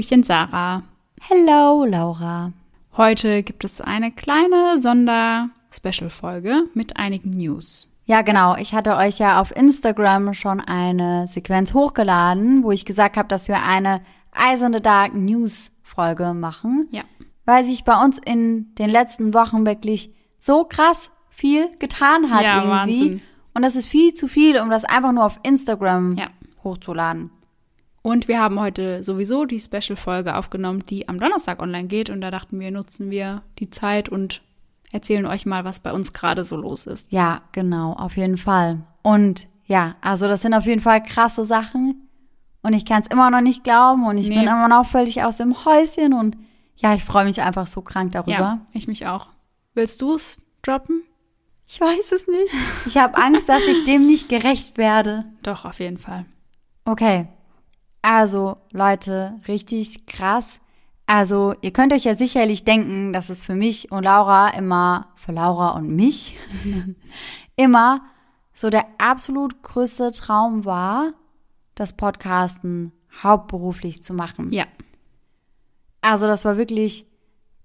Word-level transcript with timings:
Hallöchen 0.00 0.22
Sarah. 0.22 0.82
Hello 1.20 1.84
Laura. 1.84 2.54
Heute 2.96 3.42
gibt 3.42 3.64
es 3.64 3.82
eine 3.82 4.10
kleine 4.10 4.78
Sonder-Special-Folge 4.78 6.64
mit 6.72 6.96
einigen 6.96 7.28
News. 7.28 7.86
Ja, 8.06 8.22
genau. 8.22 8.56
Ich 8.56 8.72
hatte 8.72 8.96
euch 8.96 9.18
ja 9.18 9.38
auf 9.42 9.54
Instagram 9.54 10.32
schon 10.32 10.60
eine 10.62 11.26
Sequenz 11.26 11.74
hochgeladen, 11.74 12.62
wo 12.62 12.72
ich 12.72 12.86
gesagt 12.86 13.18
habe, 13.18 13.28
dass 13.28 13.46
wir 13.48 13.62
eine 13.62 14.00
Eiserne 14.32 14.80
Dark 14.80 15.12
News 15.12 15.70
Folge 15.82 16.32
machen. 16.32 16.88
Ja. 16.92 17.02
Weil 17.44 17.66
sich 17.66 17.84
bei 17.84 18.02
uns 18.02 18.18
in 18.24 18.74
den 18.76 18.88
letzten 18.88 19.34
Wochen 19.34 19.66
wirklich 19.66 20.14
so 20.38 20.64
krass 20.64 21.10
viel 21.28 21.68
getan 21.78 22.30
hat 22.30 22.42
Ja, 22.42 22.62
irgendwie. 22.62 22.70
Wahnsinn. 22.70 23.22
Und 23.52 23.62
das 23.66 23.76
ist 23.76 23.86
viel 23.86 24.14
zu 24.14 24.28
viel, 24.28 24.58
um 24.60 24.70
das 24.70 24.86
einfach 24.86 25.12
nur 25.12 25.26
auf 25.26 25.38
Instagram 25.42 26.16
Ja. 26.16 26.28
hochzuladen. 26.64 27.30
Und 28.02 28.28
wir 28.28 28.40
haben 28.40 28.58
heute 28.60 29.02
sowieso 29.02 29.44
die 29.44 29.60
Special-Folge 29.60 30.34
aufgenommen, 30.36 30.84
die 30.86 31.08
am 31.08 31.20
Donnerstag 31.20 31.60
online 31.60 31.86
geht. 31.88 32.08
Und 32.10 32.20
da 32.22 32.30
dachten 32.30 32.58
wir, 32.58 32.70
nutzen 32.70 33.10
wir 33.10 33.42
die 33.58 33.68
Zeit 33.70 34.08
und 34.08 34.42
erzählen 34.90 35.26
euch 35.26 35.44
mal, 35.46 35.64
was 35.64 35.80
bei 35.80 35.92
uns 35.92 36.12
gerade 36.12 36.44
so 36.44 36.56
los 36.56 36.86
ist. 36.86 37.12
Ja, 37.12 37.42
genau, 37.52 37.92
auf 37.92 38.16
jeden 38.16 38.38
Fall. 38.38 38.78
Und 39.02 39.46
ja, 39.66 39.96
also 40.00 40.26
das 40.28 40.42
sind 40.42 40.54
auf 40.54 40.64
jeden 40.66 40.80
Fall 40.80 41.02
krasse 41.02 41.44
Sachen. 41.44 42.08
Und 42.62 42.72
ich 42.72 42.84
kann 42.84 43.02
es 43.02 43.08
immer 43.08 43.30
noch 43.30 43.40
nicht 43.40 43.64
glauben 43.64 44.04
und 44.06 44.18
ich 44.18 44.28
Nee. 44.28 44.34
bin 44.36 44.44
immer 44.44 44.68
noch 44.68 44.86
völlig 44.86 45.22
aus 45.22 45.36
dem 45.36 45.64
Häuschen 45.64 46.12
und 46.12 46.36
ja, 46.76 46.94
ich 46.94 47.04
freue 47.04 47.24
mich 47.24 47.40
einfach 47.42 47.66
so 47.66 47.82
krank 47.82 48.12
darüber. 48.12 48.32
Ja, 48.32 48.60
ich 48.72 48.88
mich 48.88 49.06
auch. 49.06 49.28
Willst 49.74 50.00
du 50.02 50.14
es 50.14 50.40
droppen? 50.62 51.02
Ich 51.66 51.80
weiß 51.80 52.12
es 52.12 52.26
nicht. 52.26 52.54
Ich 52.86 52.96
habe 52.96 53.16
Angst, 53.16 53.48
dass 53.48 53.62
ich 53.62 53.84
dem 53.84 54.06
nicht 54.06 54.28
gerecht 54.28 54.76
werde. 54.76 55.24
Doch, 55.42 55.64
auf 55.64 55.78
jeden 55.78 55.98
Fall. 55.98 56.24
Okay. 56.84 57.28
Also, 58.02 58.56
Leute, 58.72 59.40
richtig 59.46 60.06
krass. 60.06 60.60
Also, 61.06 61.54
ihr 61.60 61.72
könnt 61.72 61.92
euch 61.92 62.04
ja 62.04 62.14
sicherlich 62.14 62.64
denken, 62.64 63.12
dass 63.12 63.30
es 63.30 63.44
für 63.44 63.54
mich 63.54 63.90
und 63.90 64.04
Laura 64.04 64.50
immer, 64.50 65.08
für 65.16 65.32
Laura 65.32 65.70
und 65.70 65.88
mich, 65.88 66.36
immer 67.56 68.02
so 68.54 68.70
der 68.70 68.86
absolut 68.98 69.62
größte 69.62 70.12
Traum 70.12 70.64
war, 70.64 71.12
das 71.74 71.96
Podcasten 71.96 72.92
hauptberuflich 73.22 74.02
zu 74.02 74.14
machen. 74.14 74.52
Ja. 74.52 74.66
Also, 76.00 76.26
das 76.26 76.44
war 76.44 76.56
wirklich, 76.56 77.06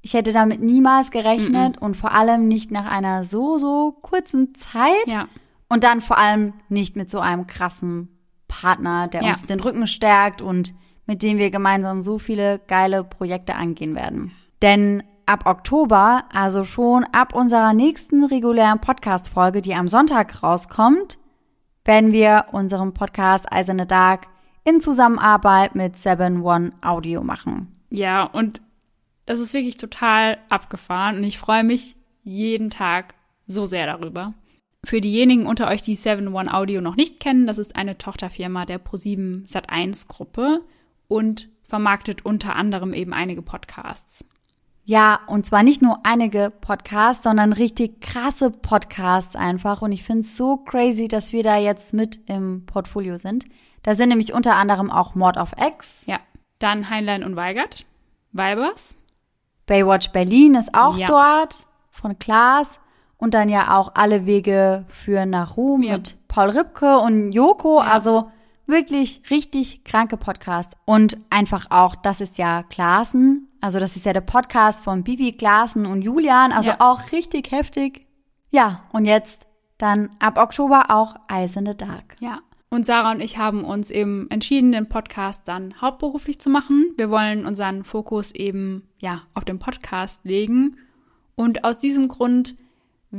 ich 0.01 0.13
hätte 0.15 0.33
damit 0.33 0.61
niemals 0.61 1.11
gerechnet 1.11 1.77
und 1.77 1.95
vor 1.95 2.11
allem 2.11 2.47
nicht 2.47 2.71
nach 2.71 2.85
einer 2.85 3.23
so, 3.23 3.57
so 3.57 3.93
kurzen 4.01 4.53
Zeit. 4.55 5.07
Ja. 5.07 5.27
Und 5.69 5.83
dann 5.83 6.01
vor 6.01 6.17
allem 6.17 6.53
nicht 6.69 6.95
mit 6.95 7.09
so 7.09 7.19
einem 7.19 7.47
krassen 7.47 8.14
Partner, 8.61 9.07
der 9.07 9.23
Ja. 9.23 9.29
uns 9.29 9.45
den 9.45 9.59
Rücken 9.59 9.87
stärkt 9.87 10.41
und 10.41 10.73
mit 11.05 11.21
dem 11.21 11.37
wir 11.37 11.51
gemeinsam 11.51 12.01
so 12.01 12.19
viele 12.19 12.59
geile 12.67 13.03
Projekte 13.03 13.55
angehen 13.55 13.95
werden. 13.95 14.31
Denn 14.61 15.03
ab 15.25 15.45
Oktober, 15.45 16.23
also 16.33 16.63
schon 16.63 17.03
ab 17.11 17.33
unserer 17.35 17.73
nächsten 17.73 18.23
regulären 18.23 18.79
Podcast-Folge, 18.79 19.61
die 19.61 19.75
am 19.75 19.87
Sonntag 19.87 20.41
rauskommt, 20.41 21.17
werden 21.83 22.11
wir 22.11 22.45
unseren 22.51 22.93
Podcast 22.93 23.51
Eiserne 23.51 23.85
Dark 23.85 24.27
in 24.63 24.81
Zusammenarbeit 24.81 25.75
mit 25.75 25.99
7 25.99 26.41
One 26.41 26.71
Audio 26.81 27.23
machen. 27.23 27.71
Ja, 27.91 28.23
und 28.23 28.61
es 29.27 29.39
ist 29.39 29.53
wirklich 29.53 29.77
total 29.77 30.37
abgefahren 30.49 31.17
und 31.17 31.23
ich 31.23 31.37
freue 31.37 31.63
mich 31.63 31.95
jeden 32.23 32.71
Tag 32.71 33.13
so 33.45 33.65
sehr 33.65 33.85
darüber. 33.85 34.33
Für 34.85 35.01
diejenigen 35.01 35.47
unter 35.47 35.67
euch, 35.67 35.81
die 35.81 35.95
7 35.95 36.33
One 36.33 36.53
Audio 36.53 36.79
noch 36.79 36.95
nicht 36.95 37.19
kennen, 37.19 37.47
das 37.47 37.57
ist 37.57 37.75
eine 37.75 37.97
Tochterfirma 37.97 38.65
der 38.65 38.79
Pro7 38.83 39.49
Sat1 39.51 40.07
Gruppe 40.07 40.61
und 41.07 41.49
vermarktet 41.67 42.23
unter 42.23 42.55
anderem 42.55 42.93
eben 42.93 43.13
einige 43.13 43.41
Podcasts. 43.41 44.23
Ja, 44.87 45.19
und 45.25 45.47
zwar 45.47 45.63
nicht 45.63 45.81
nur 45.81 45.99
einige 46.03 46.51
Podcasts, 46.61 47.23
sondern 47.23 47.53
richtig 47.53 48.01
krasse 48.01 48.51
Podcasts 48.51 49.35
einfach. 49.35 49.81
Und 49.81 49.91
ich 49.91 50.03
finde 50.03 50.21
es 50.21 50.37
so 50.37 50.57
crazy, 50.57 51.07
dass 51.07 51.33
wir 51.33 51.41
da 51.41 51.57
jetzt 51.57 51.91
mit 51.93 52.19
im 52.27 52.67
Portfolio 52.67 53.17
sind. 53.17 53.45
Da 53.81 53.95
sind 53.95 54.09
nämlich 54.09 54.33
unter 54.33 54.55
anderem 54.55 54.91
auch 54.91 55.15
Mord 55.15 55.37
of 55.37 55.53
X, 55.59 56.03
Ja, 56.05 56.19
dann 56.59 56.89
Heinlein 56.91 57.23
und 57.23 57.35
Weigert, 57.35 57.85
Weibers, 58.31 58.93
Baywatch 59.65 60.09
Berlin 60.11 60.53
ist 60.53 60.73
auch 60.75 60.95
Ja. 60.95 61.07
dort 61.07 61.65
von 61.89 62.19
Klaas. 62.19 62.67
Und 63.25 63.33
dann 63.33 63.49
ja 63.49 63.75
auch 63.75 63.93
Alle 63.95 64.27
Wege 64.27 64.85
führen 64.87 65.31
nach 65.31 65.57
Ruhm 65.57 65.81
Ja. 65.81 65.93
mit 65.93 66.15
Paul 66.27 66.49
Ripke 66.51 66.99
und 66.99 67.31
Joko. 67.31 67.81
Ja. 67.81 67.89
Also 67.89 68.29
wirklich 68.67 69.23
richtig 69.31 69.83
kranke 69.83 70.15
Podcast. 70.15 70.73
Und 70.85 71.17
einfach 71.31 71.71
auch, 71.71 71.95
das 71.95 72.21
ist 72.21 72.37
ja 72.37 72.61
Klaassen. 72.61 73.47
Also 73.61 73.79
das 73.79 73.95
ist 73.95 74.05
ja 74.05 74.13
der 74.13 74.21
Podcast 74.21 74.83
von 74.83 75.03
Bibi 75.03 75.31
Klaassen 75.31 75.87
und 75.87 76.03
Julian. 76.03 76.51
Also 76.51 76.69
Ja. 76.69 76.75
auch 76.81 77.11
richtig 77.13 77.49
heftig. 77.49 78.05
Ja, 78.51 78.81
und 78.91 79.05
jetzt 79.05 79.47
dann 79.79 80.11
ab 80.19 80.37
Oktober 80.37 80.91
auch 80.91 81.15
Eisende 81.27 81.73
Dark. 81.73 82.15
Ja. 82.19 82.41
Und 82.69 82.85
Sarah 82.85 83.09
und 83.09 83.21
ich 83.21 83.39
haben 83.39 83.63
uns 83.63 83.89
eben 83.89 84.29
entschieden, 84.29 84.71
den 84.71 84.87
Podcast 84.87 85.47
dann 85.47 85.73
hauptberuflich 85.81 86.39
zu 86.39 86.51
machen. 86.51 86.91
Wir 86.97 87.09
wollen 87.09 87.47
unseren 87.47 87.85
Fokus 87.85 88.29
eben, 88.33 88.87
ja, 89.01 89.23
auf 89.33 89.45
den 89.45 89.57
Podcast 89.57 90.19
legen. 90.25 90.77
Und 91.33 91.63
aus 91.63 91.79
diesem 91.79 92.07
Grund 92.07 92.55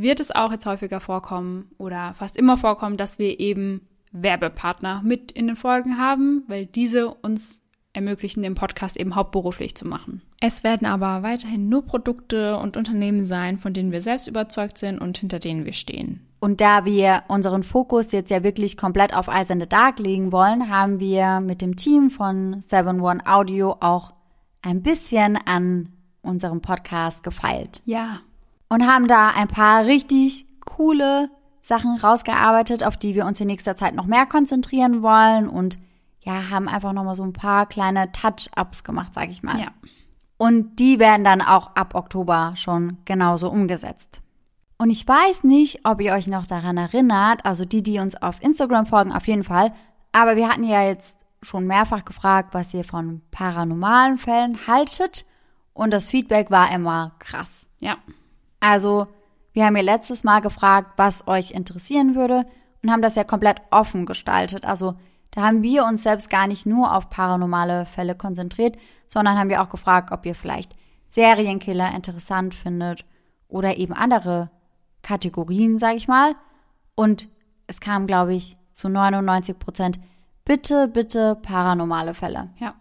wird 0.01 0.21
es 0.21 0.31
auch 0.31 0.53
jetzt 0.53 0.67
häufiger 0.67 1.01
vorkommen 1.01 1.71
oder 1.79 2.15
fast 2.15 2.37
immer 2.37 2.57
vorkommen, 2.57 2.97
dass 2.97 3.19
wir 3.19 3.41
eben 3.41 3.81
Werbepartner 4.13 5.03
mit 5.05 5.33
in 5.33 5.47
den 5.47 5.57
Folgen 5.57 5.99
haben, 5.99 6.45
weil 6.49 6.67
diese 6.67 7.09
uns 7.09 7.61
ermöglichen, 7.93 8.43
den 8.43 8.55
Podcast 8.55 8.97
eben 8.97 9.15
hauptberuflich 9.17 9.75
zu 9.75 9.89
machen. 9.89 10.23
Es 10.41 10.63
werden 10.63 10.87
aber 10.87 11.23
weiterhin 11.23 11.69
nur 11.69 11.85
Produkte 11.87 12.59
und 12.59 12.77
Unternehmen 12.77 13.25
sein, 13.25 13.59
von 13.59 13.73
denen 13.73 13.91
wir 13.91 14.03
selbst 14.03 14.29
überzeugt 14.29 14.77
sind 14.77 15.01
und 15.01 15.17
hinter 15.17 15.39
denen 15.39 15.65
wir 15.65 15.73
stehen. 15.73 16.27
Und 16.39 16.61
da 16.61 16.85
wir 16.85 17.23
unseren 17.29 17.63
Fokus 17.63 18.13
jetzt 18.13 18.31
ja 18.31 18.43
wirklich 18.43 18.77
komplett 18.77 19.15
auf 19.15 19.31
Eisende 19.31 19.67
Dark 19.67 19.99
legen 19.99 20.31
wollen, 20.31 20.69
haben 20.69 21.01
wir 21.01 21.41
mit 21.41 21.63
dem 21.63 21.77
Team 21.77 22.11
von 22.11 22.61
7 22.61 23.01
One 23.01 23.27
Audio 23.27 23.77
auch 23.81 24.13
ein 24.61 24.83
bisschen 24.83 25.39
an 25.47 25.89
unserem 26.21 26.61
Podcast 26.61 27.23
gefeilt. 27.23 27.81
Ja, 27.87 28.21
Und 28.69 28.87
haben 28.87 29.07
da 29.07 29.31
ein 29.31 29.49
paar 29.49 29.85
richtig 29.85 30.47
coole 30.65 31.31
Sachen 31.63 31.97
rausgearbeitet, 31.97 32.85
auf 32.85 32.97
die 32.97 33.15
wir 33.15 33.27
uns 33.27 33.41
in 33.41 33.47
nächster 33.47 33.77
Zeit 33.77 33.95
noch 33.95 34.07
mehr 34.07 34.27
konzentrieren 34.27 35.03
wollen 35.03 35.49
und 35.49 35.79
ja, 36.21 36.51
haben 36.51 36.69
einfach 36.69 36.93
nochmal 36.93 37.15
so 37.15 37.23
ein 37.23 37.33
paar 37.33 37.67
kleine 37.67 38.11
Touch-Ups 38.13 38.85
gemacht, 38.85 39.15
sag 39.15 39.31
ich 39.31 39.43
mal. 39.43 39.61
ja. 39.61 39.69
Und 40.39 40.77
die 40.77 40.99
werden 40.99 41.25
dann 41.25 41.41
auch 41.41 41.75
ab 41.77 41.95
Oktober 41.95 42.53
schon 42.57 42.99
genauso 43.05 43.49
umgesetzt. 43.51 44.21
Und 44.77 44.91
ich 44.91 45.09
weiß 45.09 45.45
nicht, 45.45 45.87
ob 45.87 46.03
ihr 46.03 46.13
euch 46.13 46.27
noch 46.27 46.47
daran 46.47 46.77
erinnert, 46.77 47.45
also 47.47 47.65
die, 47.65 47.83
die 47.83 47.99
uns 47.99 48.21
auf 48.21 48.43
Instagram 48.43 48.87
folgen, 48.87 49.13
auf 49.13 49.27
jeden 49.27 49.45
Fall. 49.45 49.73
Aber 50.13 50.37
wir 50.37 50.49
hatten 50.49 50.65
ja 50.65 50.83
jetzt 50.83 51.17
schon 51.41 51.67
mehrfach 51.67 52.05
gefragt, 52.05 52.53
was 52.53 52.75
ihr 52.75 52.85
von 52.85 53.23
paranormalen 53.31 54.19
Fällen 54.19 54.67
haltet. 54.67 55.25
Und 55.73 55.93
das 55.93 56.09
Feedback 56.09 56.51
war 56.51 56.71
immer 56.71 57.13
krass. 57.19 57.67
Ja, 57.81 57.97
Also, 58.69 59.07
wir 59.53 59.65
haben 59.65 59.77
ja 59.77 59.83
letztes 59.83 60.25
Mal 60.25 60.41
gefragt, 60.41 60.95
was 60.97 61.29
euch 61.29 61.53
interessieren 61.53 62.17
würde 62.17 62.45
und 62.83 62.91
haben 62.91 63.01
das 63.01 63.15
ja 63.15 63.23
komplett 63.23 63.63
offen 63.71 64.07
gestaltet. 64.07 64.65
Also, 64.65 64.97
da 65.31 65.43
haben 65.43 65.63
wir 65.63 65.85
uns 65.85 66.03
selbst 66.03 66.31
gar 66.31 66.49
nicht 66.49 66.67
nur 66.67 66.93
auf 66.93 67.09
paranormale 67.09 67.87
Fälle 67.87 68.17
konzentriert, 68.17 68.77
sondern 69.07 69.39
haben 69.39 69.51
wir 69.51 69.63
auch 69.63 69.69
gefragt, 69.69 70.11
ob 70.11 70.27
ihr 70.27 70.35
vielleicht 70.35 70.75
Serienkiller 71.09 71.95
interessant 71.95 72.57
findet 72.57 73.05
oder 73.47 73.77
eben 73.77 73.95
andere 73.95 74.51
Kategorien, 75.03 75.79
sag 75.79 75.95
ich 75.95 76.09
mal. 76.09 76.35
Und 76.97 77.29
es 77.69 77.79
kam, 77.79 78.09
glaube 78.09 78.35
ich, 78.35 78.57
zu 78.73 78.89
99 78.89 79.61
Prozent 79.61 80.01
bitte, 80.45 80.89
bitte 80.89 81.37
paranormale 81.37 82.15
Fälle. 82.15 82.51
ja. 82.59 82.75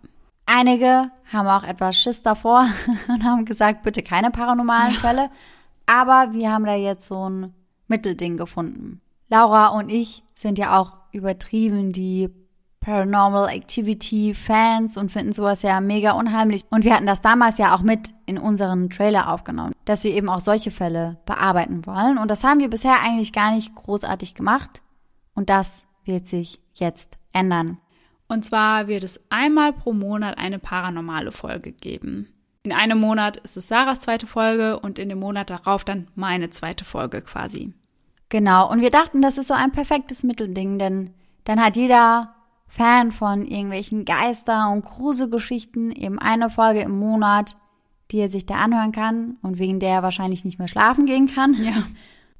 Einige 0.48 1.10
haben 1.34 1.48
auch 1.48 1.64
etwas 1.64 1.98
Schiss 1.98 2.22
davor 2.22 2.68
und 3.08 3.24
haben 3.24 3.46
gesagt, 3.46 3.82
bitte 3.82 4.04
keine 4.04 4.30
paranormalen 4.30 4.92
Fälle. 4.92 5.32
Aber 5.86 6.30
wir 6.32 6.52
haben 6.52 6.66
da 6.66 6.76
jetzt 6.76 7.08
so 7.08 7.30
ein 7.30 7.54
Mittelding 7.88 8.38
gefunden. 8.38 9.02
Laura 9.30 9.68
und 9.68 9.90
ich 9.90 10.24
sind 10.36 10.58
ja 10.58 10.80
auch 10.80 10.94
übertrieben 11.12 11.92
die 11.92 12.30
Paranormal 12.86 13.50
Activity 13.50 14.36
Fans 14.36 14.96
und 14.96 15.12
finden 15.12 15.34
sowas 15.34 15.64
ja 15.64 15.82
mega 15.82 16.12
unheimlich. 16.12 16.62
Und 16.70 16.86
wir 16.86 16.94
hatten 16.94 17.08
das 17.08 17.22
damals 17.22 17.58
ja 17.58 17.76
auch 17.76 17.82
mit 17.82 18.14
in 18.28 18.38
unseren 18.38 18.92
Trailer 18.92 19.34
aufgenommen, 19.34 19.74
dass 19.86 20.04
wir 20.04 20.14
eben 20.14 20.30
auch 20.30 20.40
solche 20.40 20.70
Fälle 20.70 21.18
bearbeiten 21.26 21.88
wollen. 21.88 22.20
Und 22.20 22.30
das 22.30 22.44
haben 22.44 22.60
wir 22.60 22.70
bisher 22.70 23.02
eigentlich 23.02 23.34
gar 23.34 23.56
nicht 23.56 23.74
großartig 23.74 24.36
gemacht. 24.36 24.84
Und 25.34 25.50
das 25.50 25.84
wird 26.04 26.28
sich 26.28 26.62
jetzt 26.76 27.18
ändern. 27.34 27.80
Und 28.28 28.46
zwar 28.46 28.88
wird 28.88 29.04
es 29.04 29.20
einmal 29.32 29.74
pro 29.74 29.92
Monat 29.92 30.38
eine 30.38 30.60
paranormale 30.60 31.32
Folge 31.32 31.72
geben. 31.72 32.35
In 32.66 32.72
einem 32.72 33.00
Monat 33.00 33.38
ist 33.38 33.56
es 33.58 33.68
Sarahs 33.68 34.00
zweite 34.00 34.26
Folge 34.26 34.80
und 34.80 34.98
in 34.98 35.08
dem 35.08 35.20
Monat 35.20 35.52
darauf 35.52 35.84
dann 35.84 36.08
meine 36.16 36.50
zweite 36.50 36.84
Folge 36.84 37.22
quasi. 37.22 37.76
Genau, 38.30 38.68
und 38.72 38.82
wir 38.82 38.90
dachten, 38.90 39.22
das 39.22 39.38
ist 39.38 39.50
so 39.50 39.54
ein 39.54 39.72
perfektes 39.72 40.24
Mittelding, 40.24 40.80
denn 40.80 41.14
dann 41.44 41.64
hat 41.64 41.76
jeder 41.76 42.34
Fan 42.68 43.12
von 43.12 43.46
irgendwelchen 43.46 44.04
Geister- 44.04 44.72
und 44.72 44.84
Gruselgeschichten, 44.84 45.92
eben 45.92 46.18
eine 46.18 46.50
Folge 46.50 46.80
im 46.80 46.98
Monat, 46.98 47.56
die 48.10 48.18
er 48.18 48.32
sich 48.32 48.48
da 48.48 48.56
anhören 48.56 48.92
kann 48.92 49.38
und 49.44 49.60
wegen 49.60 49.80
der 49.80 49.98
er 49.98 50.04
wahrscheinlich 50.04 50.44
nicht 50.44 50.58
mehr 50.58 50.68
schlafen 50.68 51.06
gehen 51.06 51.28
kann. 51.28 51.54
Ja. 51.64 51.84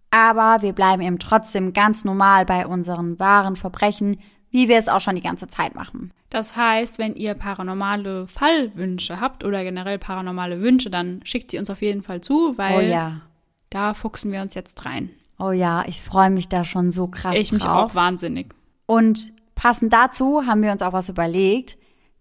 Aber 0.10 0.64
wir 0.64 0.74
bleiben 0.74 1.04
eben 1.04 1.20
trotzdem 1.20 1.74
ganz 1.74 2.04
normal 2.04 2.46
bei 2.46 2.66
unseren 2.66 3.20
wahren 3.20 3.58
Verbrechen, 3.58 4.18
wie 4.52 4.70
wir 4.70 4.78
es 4.78 4.88
auch 4.88 5.02
schon 5.02 5.16
die 5.16 5.22
ganze 5.22 5.48
Zeit 5.48 5.76
machen. 5.76 6.12
Das 6.30 6.56
heißt, 6.56 6.98
wenn 7.00 7.16
ihr 7.16 7.34
paranormale 7.34 8.28
Fallwünsche 8.28 9.20
habt 9.20 9.44
oder 9.44 9.64
generell 9.64 9.98
paranormale 10.00 10.62
Wünsche, 10.62 10.90
dann 10.90 11.22
schickt 11.24 11.52
sie 11.52 11.60
uns 11.60 11.70
auf 11.70 11.82
jeden 11.82 12.02
Fall 12.04 12.22
zu, 12.22 12.58
weil 12.58 12.78
Oh 12.78 12.82
ja. 12.92 13.22
da 13.70 13.94
fuchsen 13.94 14.32
wir 14.32 14.42
uns 14.42 14.54
jetzt 14.56 14.86
rein. 14.86 15.10
Oh 15.40 15.52
ja, 15.52 15.84
ich 15.88 16.02
freue 16.02 16.30
mich 16.30 16.48
da 16.48 16.64
schon 16.64 16.92
so 16.92 17.08
krass 17.08 17.36
Ich 17.38 17.52
mich 17.52 17.64
drauf. 17.64 17.92
auch 17.92 17.96
wahnsinnig. 17.96 18.54
Und 18.86 19.32
passend 19.56 19.92
dazu 19.92 20.46
haben 20.46 20.62
wir 20.62 20.72
uns 20.72 20.82
auch 20.82 20.94
was 20.94 21.10
überlegt, 21.10 21.78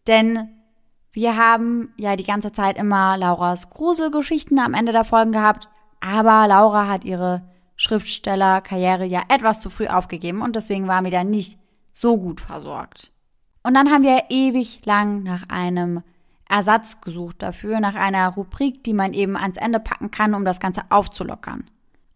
denn 0.06 0.48
wir 1.12 1.36
haben 1.36 1.92
ja 1.96 2.16
die 2.16 2.24
ganze 2.24 2.50
Zeit 2.50 2.76
immer 2.76 3.16
Lauras 3.16 3.70
Gruselgeschichten 3.70 4.58
am 4.58 4.74
Ende 4.74 4.90
der 4.92 5.04
Folgen 5.04 5.30
gehabt, 5.32 5.68
aber 6.00 6.46
Laura 6.48 6.88
hat 6.88 7.04
ihre 7.04 7.42
Schriftstellerkarriere 7.76 9.04
ja 9.04 9.22
etwas 9.28 9.60
zu 9.60 9.70
früh 9.70 9.86
aufgegeben 9.86 10.42
und 10.42 10.56
deswegen 10.56 10.86
waren 10.88 11.04
wir 11.04 11.10
da 11.12 11.24
nicht 11.24 11.58
so 11.94 12.18
gut 12.18 12.40
versorgt. 12.40 13.12
Und 13.62 13.74
dann 13.74 13.90
haben 13.90 14.02
wir 14.02 14.24
ewig 14.28 14.84
lang 14.84 15.22
nach 15.22 15.48
einem 15.48 16.02
Ersatz 16.48 17.00
gesucht 17.00 17.36
dafür, 17.40 17.80
nach 17.80 17.94
einer 17.94 18.28
Rubrik, 18.28 18.84
die 18.84 18.92
man 18.92 19.14
eben 19.14 19.36
ans 19.36 19.56
Ende 19.56 19.80
packen 19.80 20.10
kann, 20.10 20.34
um 20.34 20.44
das 20.44 20.60
Ganze 20.60 20.82
aufzulockern. 20.90 21.64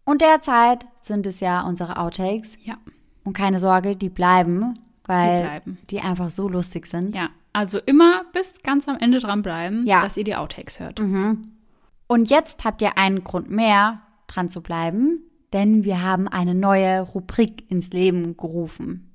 Und 0.05 0.21
derzeit 0.21 0.85
sind 1.01 1.25
es 1.25 1.39
ja 1.39 1.61
unsere 1.61 1.97
Outtakes. 1.97 2.51
Ja. 2.63 2.75
Und 3.23 3.33
keine 3.33 3.57
Sorge, 3.59 3.95
die 3.95 4.09
bleiben, 4.09 4.77
weil 5.05 5.37
Die 5.39 5.43
bleiben. 5.47 5.77
die 5.89 6.01
einfach 6.01 6.29
so 6.29 6.47
lustig 6.47 6.85
sind. 6.85 7.15
Ja. 7.15 7.29
Also 7.53 7.79
immer 7.79 8.23
bis 8.33 8.61
ganz 8.61 8.87
am 8.87 8.97
Ende 8.99 9.19
dranbleiben, 9.19 9.85
Ja. 9.87 10.01
dass 10.01 10.17
ihr 10.17 10.23
die 10.23 10.35
Outtakes 10.35 10.79
hört. 10.79 10.99
Und 10.99 12.29
jetzt 12.29 12.63
habt 12.65 12.81
ihr 12.81 12.97
einen 12.97 13.23
Grund 13.23 13.49
mehr, 13.49 14.01
dran 14.27 14.49
zu 14.49 14.61
bleiben, 14.61 15.19
denn 15.53 15.83
wir 15.83 16.03
haben 16.03 16.27
eine 16.27 16.53
neue 16.53 17.01
Rubrik 17.01 17.69
ins 17.71 17.89
Leben 17.91 18.37
gerufen. 18.37 19.08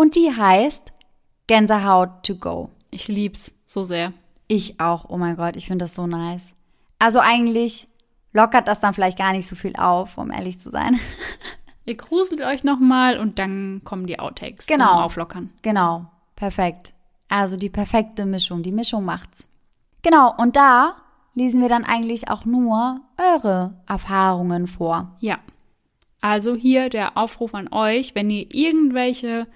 Und 0.00 0.16
die 0.16 0.34
heißt 0.34 0.92
Gänsehaut 1.46 2.22
to 2.22 2.34
go. 2.34 2.70
Ich 2.90 3.06
lieb's 3.08 3.52
so 3.66 3.82
sehr. 3.82 4.14
Ich 4.48 4.80
auch, 4.80 5.04
oh 5.10 5.18
mein 5.18 5.36
Gott, 5.36 5.56
ich 5.56 5.66
finde 5.66 5.84
das 5.84 5.94
so 5.94 6.06
nice. 6.06 6.54
Also 6.98 7.20
eigentlich 7.20 7.86
lockert 8.32 8.66
das 8.66 8.80
dann 8.80 8.94
vielleicht 8.94 9.18
gar 9.18 9.32
nicht 9.32 9.46
so 9.46 9.56
viel 9.56 9.76
auf, 9.76 10.16
um 10.16 10.30
ehrlich 10.30 10.58
zu 10.58 10.70
sein. 10.70 10.98
Ihr 11.84 11.98
gruselt 11.98 12.40
euch 12.40 12.64
nochmal 12.64 13.18
und 13.18 13.38
dann 13.38 13.82
kommen 13.84 14.06
die 14.06 14.18
Outtakes 14.18 14.66
Genau. 14.66 14.88
zum 14.88 15.02
Auflockern. 15.02 15.50
Genau, 15.60 16.06
perfekt. 16.34 16.94
Also 17.28 17.58
die 17.58 17.68
perfekte 17.68 18.24
Mischung, 18.24 18.62
die 18.62 18.72
Mischung 18.72 19.04
macht's. 19.04 19.48
Genau, 20.00 20.34
und 20.34 20.56
da 20.56 20.96
lesen 21.34 21.60
wir 21.60 21.68
dann 21.68 21.84
eigentlich 21.84 22.30
auch 22.30 22.46
nur 22.46 23.02
eure 23.18 23.74
Erfahrungen 23.86 24.66
vor. 24.66 25.14
Ja. 25.18 25.36
Also 26.22 26.54
hier 26.54 26.88
der 26.88 27.18
Aufruf 27.18 27.52
an 27.54 27.70
euch, 27.70 28.14
wenn 28.14 28.30
ihr 28.30 28.46
irgendwelche 28.50 29.46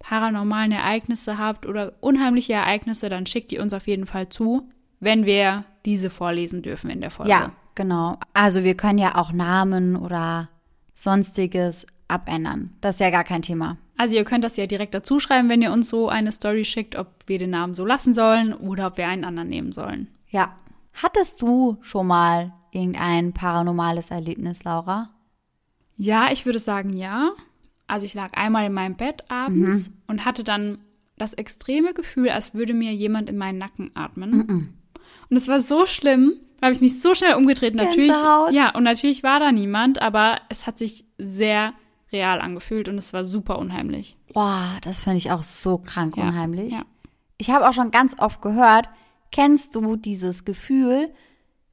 paranormalen 0.00 0.72
Ereignisse 0.72 1.38
habt 1.38 1.66
oder 1.66 1.92
unheimliche 2.00 2.54
Ereignisse, 2.54 3.08
dann 3.08 3.26
schickt 3.26 3.52
ihr 3.52 3.62
uns 3.62 3.72
auf 3.72 3.86
jeden 3.86 4.06
Fall 4.06 4.28
zu, 4.28 4.68
wenn 4.98 5.24
wir 5.24 5.64
diese 5.84 6.10
vorlesen 6.10 6.62
dürfen 6.62 6.90
in 6.90 7.00
der 7.00 7.10
Folge. 7.10 7.30
Ja, 7.30 7.52
genau. 7.74 8.18
Also 8.34 8.64
wir 8.64 8.76
können 8.76 8.98
ja 8.98 9.14
auch 9.14 9.32
Namen 9.32 9.96
oder 9.96 10.48
sonstiges 10.94 11.86
abändern. 12.08 12.76
Das 12.80 12.96
ist 12.96 13.00
ja 13.00 13.10
gar 13.10 13.24
kein 13.24 13.42
Thema. 13.42 13.78
Also 13.96 14.16
ihr 14.16 14.24
könnt 14.24 14.44
das 14.44 14.56
ja 14.56 14.66
direkt 14.66 14.94
dazu 14.94 15.20
schreiben, 15.20 15.48
wenn 15.48 15.62
ihr 15.62 15.72
uns 15.72 15.88
so 15.88 16.08
eine 16.08 16.32
Story 16.32 16.64
schickt, 16.64 16.96
ob 16.96 17.08
wir 17.26 17.38
den 17.38 17.50
Namen 17.50 17.74
so 17.74 17.84
lassen 17.84 18.14
sollen 18.14 18.52
oder 18.54 18.88
ob 18.88 18.96
wir 18.96 19.06
einen 19.06 19.24
anderen 19.24 19.48
nehmen 19.48 19.72
sollen. 19.72 20.08
Ja. 20.28 20.56
Hattest 20.94 21.40
du 21.40 21.78
schon 21.82 22.08
mal 22.08 22.52
irgendein 22.72 23.32
paranormales 23.32 24.10
Erlebnis, 24.10 24.64
Laura? 24.64 25.10
Ja, 25.96 26.32
ich 26.32 26.46
würde 26.46 26.58
sagen 26.58 26.94
ja. 26.94 27.30
Also 27.90 28.06
ich 28.06 28.14
lag 28.14 28.32
einmal 28.34 28.66
in 28.66 28.72
meinem 28.72 28.94
Bett 28.96 29.24
abends 29.30 29.90
und 30.06 30.24
hatte 30.24 30.44
dann 30.44 30.78
das 31.18 31.34
extreme 31.34 31.92
Gefühl, 31.92 32.30
als 32.30 32.54
würde 32.54 32.72
mir 32.72 32.92
jemand 32.94 33.28
in 33.28 33.36
meinen 33.36 33.58
Nacken 33.58 33.90
atmen. 33.94 34.74
Und 35.28 35.36
es 35.36 35.48
war 35.48 35.60
so 35.60 35.86
schlimm, 35.86 36.34
da 36.60 36.66
habe 36.66 36.74
ich 36.74 36.80
mich 36.80 37.00
so 37.00 37.14
schnell 37.14 37.34
umgedreht. 37.34 37.74
Natürlich, 37.74 38.12
ja, 38.52 38.74
und 38.74 38.84
natürlich 38.84 39.22
war 39.22 39.40
da 39.40 39.50
niemand, 39.52 40.00
aber 40.00 40.40
es 40.48 40.66
hat 40.66 40.78
sich 40.78 41.04
sehr 41.18 41.72
real 42.12 42.40
angefühlt 42.40 42.88
und 42.88 42.96
es 42.98 43.12
war 43.12 43.24
super 43.24 43.58
unheimlich. 43.58 44.16
Boah, 44.32 44.78
das 44.82 45.00
finde 45.00 45.18
ich 45.18 45.30
auch 45.32 45.42
so 45.42 45.78
krank 45.78 46.16
Ja, 46.16 46.24
unheimlich. 46.28 46.72
ja. 46.72 46.82
Ich 47.38 47.50
habe 47.50 47.68
auch 47.68 47.72
schon 47.72 47.90
ganz 47.90 48.16
oft 48.18 48.42
gehört, 48.42 48.88
kennst 49.32 49.74
du 49.74 49.96
dieses 49.96 50.44
Gefühl, 50.44 51.10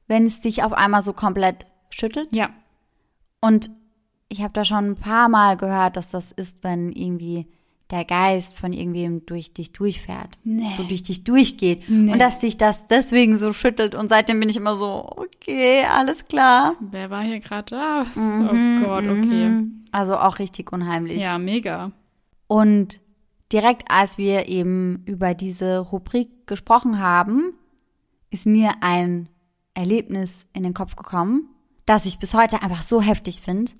wenn 0.06 0.26
es 0.26 0.40
dich 0.40 0.62
auf 0.62 0.72
einmal 0.72 1.02
so 1.02 1.12
komplett 1.12 1.66
schüttelt? 1.90 2.34
Ja, 2.34 2.50
Und 3.40 3.70
ich 4.28 4.42
habe 4.42 4.52
da 4.52 4.64
schon 4.64 4.90
ein 4.90 4.96
paar 4.96 5.28
Mal 5.28 5.56
gehört, 5.56 5.96
dass 5.96 6.10
das 6.10 6.32
ist, 6.32 6.56
wenn 6.62 6.92
irgendwie 6.92 7.46
der 7.90 8.04
Geist 8.04 8.54
von 8.54 8.74
irgendwem 8.74 9.24
durch 9.24 9.54
dich 9.54 9.72
durchfährt. 9.72 10.36
Nee. 10.44 10.70
So 10.76 10.82
durch 10.82 11.02
dich 11.02 11.24
durchgeht. 11.24 11.88
Nee. 11.88 12.12
Und 12.12 12.18
dass 12.18 12.38
dich 12.38 12.58
das 12.58 12.86
deswegen 12.86 13.38
so 13.38 13.54
schüttelt. 13.54 13.94
Und 13.94 14.10
seitdem 14.10 14.40
bin 14.40 14.50
ich 14.50 14.56
immer 14.56 14.76
so, 14.76 15.08
okay, 15.16 15.84
alles 15.90 16.26
klar. 16.26 16.74
wer 16.80 17.08
war 17.08 17.22
hier 17.22 17.40
gerade 17.40 17.74
da? 17.74 18.04
Mhm, 18.14 18.82
oh 18.82 18.86
Gott, 18.86 19.04
okay. 19.04 19.62
Also 19.90 20.18
auch 20.18 20.38
richtig 20.38 20.70
unheimlich. 20.70 21.22
Ja, 21.22 21.38
mega. 21.38 21.92
Und 22.46 23.00
direkt 23.52 23.90
als 23.90 24.18
wir 24.18 24.48
eben 24.48 25.02
über 25.06 25.32
diese 25.32 25.78
Rubrik 25.78 26.46
gesprochen 26.46 26.98
haben, 26.98 27.54
ist 28.30 28.44
mir 28.44 28.72
ein 28.82 29.30
Erlebnis 29.72 30.46
in 30.52 30.62
den 30.62 30.74
Kopf 30.74 30.96
gekommen, 30.96 31.48
das 31.86 32.04
ich 32.04 32.18
bis 32.18 32.34
heute 32.34 32.60
einfach 32.62 32.82
so 32.82 33.00
heftig 33.00 33.40
finde. 33.40 33.72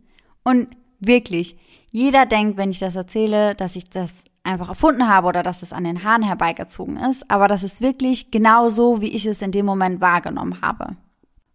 Und 0.49 0.69
wirklich, 0.99 1.59
jeder 1.91 2.25
denkt, 2.25 2.57
wenn 2.57 2.71
ich 2.71 2.79
das 2.79 2.97
erzähle, 2.97 3.55
dass 3.55 3.77
ich 3.77 3.91
das 3.91 4.11
einfach 4.43 4.71
erfunden 4.71 5.07
habe 5.07 5.27
oder 5.27 5.43
dass 5.43 5.63
es 5.63 5.75
an 5.75 5.85
den 5.85 6.05
Haaren 6.05 6.23
herbeigezogen 6.23 6.97
ist. 6.97 7.31
Aber 7.31 7.49
das 7.49 7.63
ist 7.63 7.83
wirklich 7.83 8.31
genau 8.31 8.71
so, 8.71 9.03
wie 9.03 9.15
ich 9.15 9.27
es 9.27 9.43
in 9.43 9.53
dem 9.53 9.67
Moment 9.67 10.01
wahrgenommen 10.01 10.63
habe. 10.63 10.97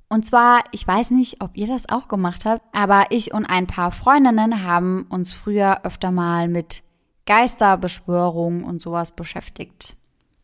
Und 0.10 0.28
zwar, 0.28 0.64
ich 0.70 0.88
weiß 0.88 1.10
nicht, 1.10 1.42
ob 1.42 1.58
ihr 1.58 1.66
das 1.66 1.90
auch 1.90 2.08
gemacht 2.08 2.46
habt, 2.46 2.62
aber 2.72 3.08
ich 3.10 3.34
und 3.34 3.48
ein 3.48 3.66
paar 3.66 3.92
Freundinnen 3.92 4.64
haben 4.64 5.08
uns 5.10 5.34
früher 5.34 5.84
öfter 5.86 6.12
mal 6.12 6.48
mit 6.48 6.84
Geisterbeschwörungen 7.26 8.64
und 8.64 8.84
sowas 8.84 9.16
beschäftigt. 9.16 9.96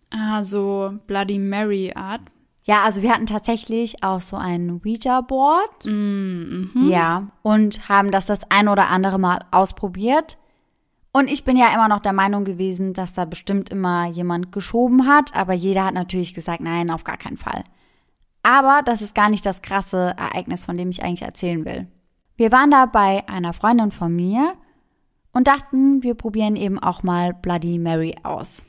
Ah, 0.10 0.44
so 0.44 0.94
Bloody 1.06 1.38
Mary 1.38 1.94
Art. 1.94 2.22
Ja, 2.70 2.84
also 2.84 3.02
wir 3.02 3.12
hatten 3.12 3.26
tatsächlich 3.26 4.04
auch 4.04 4.20
so 4.20 4.36
ein 4.36 4.70
Ouija-Board. 4.70 5.86
Ja, 6.88 7.30
und 7.42 7.90
haben 7.90 8.12
das 8.12 8.28
das 8.28 8.42
ein 8.52 8.68
oder 8.68 8.90
andere 8.90 9.18
Mal 9.18 9.44
ausprobiert. 9.50 10.38
Und 11.12 11.32
ich 11.32 11.44
bin 11.44 11.58
ja 11.58 11.74
immer 11.74 11.88
noch 11.88 12.00
der 12.00 12.14
Meinung 12.14 12.46
gewesen, 12.46 12.94
dass 12.94 13.14
da 13.14 13.26
bestimmt 13.26 13.72
immer 13.72 14.06
jemand 14.06 14.52
geschoben 14.52 15.08
hat, 15.08 15.36
aber 15.36 15.54
jeder 15.54 15.86
hat 15.86 15.96
natürlich 15.96 16.36
gesagt, 16.36 16.62
nein, 16.62 16.92
auf 16.92 17.04
gar 17.04 17.18
keinen 17.18 17.38
Fall. 17.38 17.64
Aber 18.44 18.84
das 18.86 19.02
ist 19.02 19.16
gar 19.16 19.32
nicht 19.32 19.48
das 19.48 19.64
krasse 19.64 20.14
Ereignis, 20.16 20.64
von 20.64 20.78
dem 20.78 20.92
ich 20.92 21.04
eigentlich 21.04 21.24
erzählen 21.24 21.66
will. 21.66 21.88
Wir 22.36 22.52
waren 22.52 22.70
da 22.70 22.86
bei 22.86 23.28
einer 23.28 23.54
Freundin 23.54 23.90
von 23.90 24.16
mir 24.16 24.54
und 25.34 25.48
dachten, 25.48 26.04
wir 26.04 26.14
probieren 26.14 26.56
eben 26.56 26.78
auch 26.78 27.02
mal 27.02 27.34
Bloody 27.34 27.80
Mary 27.80 28.16
aus. 28.22 28.64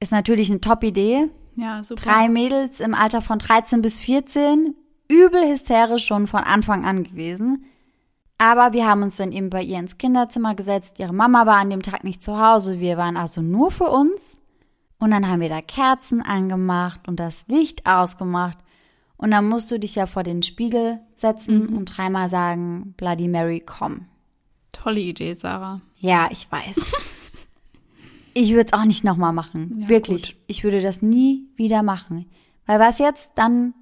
Ist 0.00 0.10
natürlich 0.10 0.50
eine 0.50 0.62
Top-Idee, 0.62 1.28
Ja, 1.56 1.82
super. 1.82 2.02
Drei 2.02 2.28
Mädels 2.28 2.80
im 2.80 2.94
Alter 2.94 3.22
von 3.22 3.38
13 3.38 3.82
bis 3.82 3.98
14, 3.98 4.74
übel 5.08 5.50
hysterisch 5.50 6.06
schon 6.06 6.26
von 6.26 6.44
Anfang 6.44 6.84
an 6.84 7.02
gewesen. 7.02 7.64
Aber 8.38 8.74
wir 8.74 8.86
haben 8.86 9.02
uns 9.02 9.16
dann 9.16 9.32
eben 9.32 9.48
bei 9.48 9.62
ihr 9.62 9.78
ins 9.78 9.96
Kinderzimmer 9.96 10.54
gesetzt. 10.54 10.98
Ihre 10.98 11.14
Mama 11.14 11.46
war 11.46 11.56
an 11.56 11.70
dem 11.70 11.82
Tag 11.82 12.04
nicht 12.04 12.22
zu 12.22 12.38
Hause. 12.38 12.80
Wir 12.80 12.98
waren 12.98 13.16
also 13.16 13.40
nur 13.40 13.70
für 13.70 13.90
uns. 13.90 14.20
Und 14.98 15.10
dann 15.10 15.28
haben 15.28 15.40
wir 15.40 15.48
da 15.48 15.60
Kerzen 15.60 16.22
angemacht 16.22 17.08
und 17.08 17.18
das 17.18 17.46
Licht 17.48 17.86
ausgemacht. 17.86 18.58
Und 19.16 19.30
dann 19.30 19.48
musst 19.48 19.70
du 19.70 19.78
dich 19.78 19.94
ja 19.94 20.06
vor 20.06 20.22
den 20.22 20.42
Spiegel 20.42 21.00
setzen 21.14 21.68
und 21.68 21.96
dreimal 21.96 22.28
sagen, 22.28 22.94
Bloody 22.98 23.28
Mary, 23.28 23.62
komm. 23.64 24.06
Tolle 24.72 25.00
Idee, 25.00 25.32
Sarah. 25.32 25.80
Ja, 25.96 26.28
ich 26.30 26.50
weiß. 26.50 26.76
ich 28.36 28.50
würde 28.50 28.66
es 28.66 28.72
auch 28.72 28.84
nicht 28.84 29.02
nochmal 29.02 29.32
machen. 29.32 29.72
Ja, 29.78 29.88
Wirklich. 29.88 30.34
gut. 30.34 30.36
Ich 30.46 30.62
würde 30.62 30.82
das 30.82 31.00
nie 31.00 31.48
wieder 31.56 31.82
machen. 31.82 32.26
Weil 32.66 32.78
was 32.78 32.98
jetzt 32.98 33.32
dann 33.36 33.72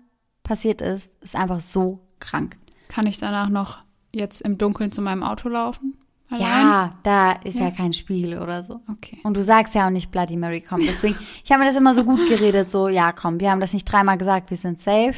passiert 0.44 0.80
ist, 0.80 1.10
ist 1.22 1.34
einfach 1.34 1.60
so 1.60 2.00
krank. 2.20 2.56
Kann 2.88 3.06
ich 3.06 3.18
danach 3.18 3.48
noch 3.48 3.78
jetzt 4.12 4.42
im 4.42 4.56
Dunkeln 4.56 4.92
zu 4.92 5.02
meinem 5.02 5.24
Auto 5.24 5.48
laufen? 5.48 5.96
Allein? 6.30 6.42
Ja, 6.42 6.98
da 7.02 7.32
ist 7.32 7.58
ja. 7.58 7.64
Ja. 7.64 7.70
kein 7.72 7.92
Spiegel 7.92 8.38
oder 8.38 8.62
so. 8.62 8.80
Okay. 8.90 9.18
Und 9.24 9.36
du 9.36 9.42
sagst 9.42 9.74
ja 9.74 9.86
auch 9.86 9.90
nicht 9.90 10.10
Bloody 10.10 10.36
Mary, 10.36 10.60
komm. 10.60 10.80
Deswegen, 10.80 11.16
ich 11.44 11.50
habe 11.50 11.60
mir 11.62 11.66
das 11.68 11.76
immer 11.76 11.94
so 11.94 12.04
gut 12.04 12.28
geredet, 12.28 12.70
so, 12.70 12.88
ja, 12.88 13.12
komm, 13.12 13.40
wir 13.40 13.50
haben 13.50 13.60
das 13.60 13.72
nicht 13.72 13.84
dreimal 13.84 14.18
gesagt, 14.18 14.50
wir 14.50 14.56
sind 14.56 14.80
safe. 14.80 15.14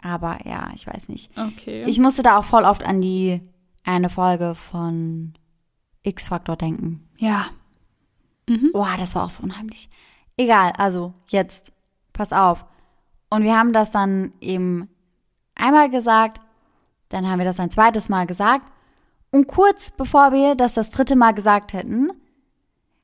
Aber 0.00 0.38
ja, 0.46 0.70
ich 0.74 0.86
weiß 0.86 1.08
nicht. 1.08 1.30
Okay. 1.36 1.84
Ich 1.86 1.98
musste 1.98 2.22
da 2.22 2.38
auch 2.38 2.44
voll 2.44 2.64
oft 2.64 2.84
an 2.84 3.00
die 3.00 3.40
eine 3.84 4.10
Folge 4.10 4.54
von 4.54 5.34
X-Factor 6.02 6.56
denken. 6.56 7.08
ja. 7.18 7.46
Boah, 8.72 8.96
das 8.98 9.14
war 9.14 9.24
auch 9.24 9.30
so 9.30 9.42
unheimlich. 9.42 9.88
Egal, 10.36 10.72
also 10.76 11.14
jetzt, 11.28 11.72
pass 12.12 12.32
auf. 12.32 12.64
Und 13.30 13.42
wir 13.42 13.56
haben 13.56 13.72
das 13.72 13.90
dann 13.90 14.32
eben 14.40 14.88
einmal 15.54 15.90
gesagt, 15.90 16.40
dann 17.08 17.28
haben 17.28 17.38
wir 17.38 17.44
das 17.44 17.60
ein 17.60 17.70
zweites 17.70 18.08
Mal 18.08 18.26
gesagt. 18.26 18.70
Und 19.30 19.46
kurz 19.46 19.90
bevor 19.90 20.32
wir 20.32 20.54
das 20.54 20.74
das 20.74 20.90
dritte 20.90 21.16
Mal 21.16 21.32
gesagt 21.32 21.72
hätten, 21.72 22.10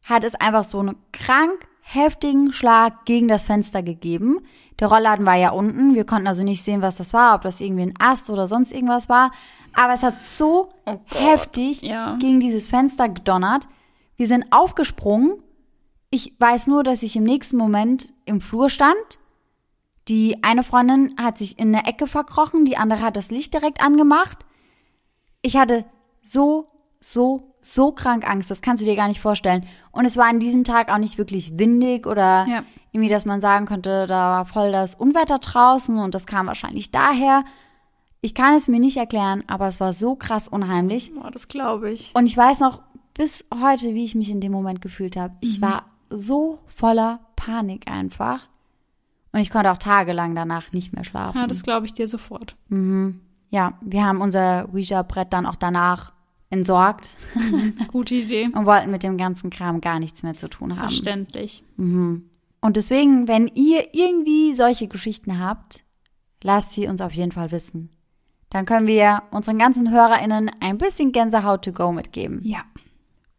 hat 0.05 0.25
es 0.25 0.35
einfach 0.35 0.65
so 0.65 0.79
einen 0.79 0.97
krank 1.13 1.67
heftigen 1.83 2.53
Schlag 2.53 3.05
gegen 3.05 3.27
das 3.27 3.45
Fenster 3.45 3.83
gegeben. 3.83 4.41
Der 4.79 4.89
Rollladen 4.89 5.27
war 5.27 5.35
ja 5.35 5.51
unten. 5.51 5.95
Wir 5.95 6.05
konnten 6.05 6.29
also 6.29 6.45
nicht 6.45 6.65
sehen, 6.65 6.83
was 6.83 6.97
das 6.97 7.13
war, 7.13 7.35
ob 7.35 7.43
das 7.43 7.61
irgendwie 7.61 7.83
ein 7.83 7.95
Ast 7.99 8.31
oder 8.31 8.47
sonst 8.47 8.73
irgendwas 8.73 9.09
war. 9.09 9.33
Aber 9.75 9.95
es 9.95 10.03
hat 10.03 10.25
so 10.25 10.69
Oh 10.87 11.01
heftig 11.07 11.83
ja. 11.83 12.17
gegen 12.17 12.41
dieses 12.41 12.69
Fenster 12.69 13.09
gedonnert. 13.09 13.67
Wir 14.21 14.27
sind 14.27 14.53
aufgesprungen. 14.53 15.43
Ich 16.11 16.35
weiß 16.39 16.67
nur, 16.67 16.85
dass 16.85 17.03
ich 17.03 17.17
im 17.17 17.25
nächsten 17.25 17.57
Moment 17.57 18.13
im 18.27 18.43
Flur 18.43 18.69
stand. 18.69 19.19
Die 20.09 20.45
eine 20.45 20.63
Freundin 20.63 21.15
hat 21.19 21.39
sich 21.39 21.59
in 21.59 21.75
eine 21.75 21.87
Ecke 21.87 22.07
verkrochen, 22.07 22.67
die 22.67 22.77
andere 22.77 23.01
hat 23.01 23.17
das 23.17 23.31
Licht 23.31 23.55
direkt 23.55 23.83
angemacht. 23.83 24.45
Ich 25.41 25.57
hatte 25.57 25.87
so, 26.21 26.69
so, 27.01 27.55
so 27.63 27.93
krank 27.93 28.29
Angst. 28.29 28.51
Das 28.51 28.61
kannst 28.61 28.83
du 28.83 28.87
dir 28.87 28.95
gar 28.95 29.09
nicht 29.09 29.23
vorstellen. 29.23 29.67
Und 29.91 30.05
es 30.05 30.19
war 30.19 30.27
an 30.27 30.39
diesem 30.39 30.65
Tag 30.65 30.93
auch 30.93 30.99
nicht 30.99 31.17
wirklich 31.17 31.59
windig 31.59 32.07
oder 32.07 32.45
Ja. 32.47 32.65
irgendwie, 32.93 33.09
dass 33.09 33.25
man 33.25 33.41
sagen 33.41 33.65
könnte, 33.65 34.07
da 34.07 34.33
war 34.37 34.45
voll 34.45 34.71
das 34.71 34.97
Unwetter 34.97 35.39
draußen 35.39 35.97
und 35.97 36.15
das 36.15 36.27
kam 36.27 36.47
wahrscheinlich 36.47 36.91
daher. 36.91 37.43
Ich 38.21 38.35
kann 38.35 38.53
es 38.53 38.69
mir 38.69 38.81
nicht 38.81 38.99
erklären, 38.99 39.45
aber 39.47 39.67
es 39.67 39.81
war 39.81 39.95
so 39.95 40.15
krass 40.15 40.47
unheimlich. 40.47 41.11
Boah, 41.15 41.31
das 41.31 41.49
glaube 41.49 41.91
ich. 41.91 42.15
Und 42.15 42.27
ich 42.27 42.37
weiß 42.37 42.61
noch 42.61 42.83
bis 43.15 43.45
heute, 43.63 43.95
wie 43.95 44.05
ich 44.05 44.15
mich 44.15 44.31
in 44.31 44.41
dem 44.41 44.53
Moment 44.53 44.81
gefühlt 44.81 45.17
habe. 45.17 45.35
Ich 45.41 45.61
war 45.61 45.87
so 46.11 46.59
voller 46.67 47.21
Panik 47.37 47.91
einfach. 47.91 48.49
Und 49.33 49.41
ich 49.41 49.51
konnte 49.51 49.71
auch 49.71 49.79
tagelang 49.79 50.35
danach 50.35 50.73
nicht 50.73 50.93
mehr 50.93 51.05
schlafen. 51.05 51.39
Ja, 51.39 51.47
das 51.47 51.63
glaube 51.63 51.87
ich 51.87 51.93
dir 51.93 52.09
sofort. 52.09 52.55
Ja, 53.51 53.75
wir 53.81 54.05
haben 54.05 54.21
unser 54.21 54.69
Ouija-Brett 54.73 55.33
dann 55.33 55.47
auch 55.47 55.55
danach 55.57 56.13
entsorgt 56.51 57.17
Gute 57.89 58.17
Idee. 58.17 58.49
und 58.53 58.67
wollten 58.67 58.91
mit 58.91 59.05
dem 59.05 59.17
ganzen 59.17 59.51
Kram 59.51 59.81
gar 59.81 60.01
nichts 60.01 60.25
mehr 60.25 60.35
zu 60.35 60.49
tun 60.49 60.73
haben. 60.73 60.81
Verständlich. 60.89 61.63
Und 61.77 62.77
deswegen, 62.77 63.29
wenn 63.29 63.47
ihr 63.47 63.95
irgendwie 63.95 64.55
solche 64.55 64.89
Geschichten 64.89 65.39
habt, 65.39 65.85
lasst 66.43 66.73
sie 66.73 66.89
uns 66.89 67.01
auf 67.01 67.13
jeden 67.13 67.33
Fall 67.33 67.53
wissen. 67.53 67.91
Dann 68.51 68.67
können 68.67 68.89
wir 68.89 69.23
unseren 69.31 69.59
ganzen 69.59 69.93
HörerInnen 69.93 70.51
ein 70.61 70.77
bisschen 70.77 71.13
Gänsehaut 71.13 71.65
to 71.65 71.73
go 71.73 71.93
mitgeben. 71.93 72.41
Ja. 72.43 72.63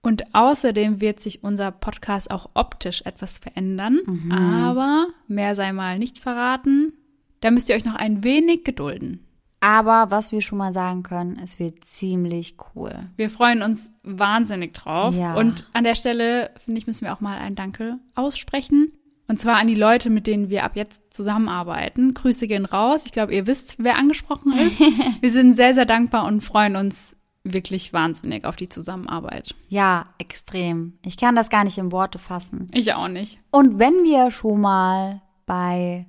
Und 0.03 0.33
außerdem 0.33 0.99
wird 0.99 1.19
sich 1.19 1.43
unser 1.43 1.71
Podcast 1.71 2.31
auch 2.31 2.49
optisch 2.53 3.03
etwas 3.05 3.37
verändern. 3.37 3.99
Aber 4.31 5.07
mehr 5.27 5.53
sei 5.53 5.71
mal 5.73 5.99
nicht 5.99 6.19
verraten. 6.19 6.93
Da 7.41 7.51
müsst 7.51 7.69
ihr 7.69 7.75
euch 7.75 7.85
noch 7.85 7.95
ein 7.95 8.23
wenig 8.23 8.63
gedulden. 8.63 9.27
Aber 9.59 10.09
was 10.09 10.31
wir 10.31 10.41
schon 10.41 10.57
mal 10.57 10.73
sagen 10.73 11.03
können, 11.03 11.39
es 11.41 11.59
wird 11.59 11.85
ziemlich 11.85 12.55
cool. 12.73 12.93
Wir 13.15 13.29
freuen 13.29 13.61
uns 13.61 13.93
wahnsinnig 14.01 14.73
drauf. 14.73 15.13
Ja. 15.13 15.35
Und 15.35 15.67
an 15.73 15.83
der 15.83 15.93
Stelle, 15.93 16.49
finde 16.57 16.79
ich, 16.79 16.87
müssen 16.87 17.05
wir 17.05 17.13
auch 17.13 17.21
mal 17.21 17.37
ein 17.37 17.53
Danke 17.53 17.99
aussprechen. 18.15 18.91
Und 19.27 19.39
zwar 19.39 19.57
an 19.57 19.67
die 19.67 19.75
Leute, 19.75 20.09
mit 20.09 20.25
denen 20.25 20.49
wir 20.49 20.63
ab 20.63 20.75
jetzt 20.75 21.13
zusammenarbeiten. 21.13 22.15
Grüße 22.15 22.47
gehen 22.47 22.65
raus. 22.65 23.05
Ich 23.05 23.11
glaube, 23.11 23.35
ihr 23.35 23.45
wisst, 23.45 23.75
wer 23.77 23.97
angesprochen 23.97 24.51
ist. 24.53 24.79
wir 25.21 25.31
sind 25.31 25.55
sehr, 25.55 25.75
sehr 25.75 25.85
dankbar 25.85 26.25
und 26.25 26.41
freuen 26.41 26.75
uns 26.75 27.15
wirklich 27.43 27.93
wahnsinnig 27.93 28.45
auf 28.45 28.55
die 28.55 28.69
Zusammenarbeit. 28.69 29.55
Ja, 29.67 30.07
extrem. 30.17 30.99
Ich 31.05 31.17
kann 31.17 31.35
das 31.35 31.49
gar 31.49 31.63
nicht 31.63 31.77
in 31.77 31.91
Worte 31.91 32.19
fassen. 32.19 32.67
Ich 32.73 32.93
auch 32.93 33.07
nicht. 33.07 33.39
Und 33.51 33.79
wenn 33.79 34.03
wir 34.03 34.31
schon 34.31 34.61
mal 34.61 35.21
bei 35.45 36.05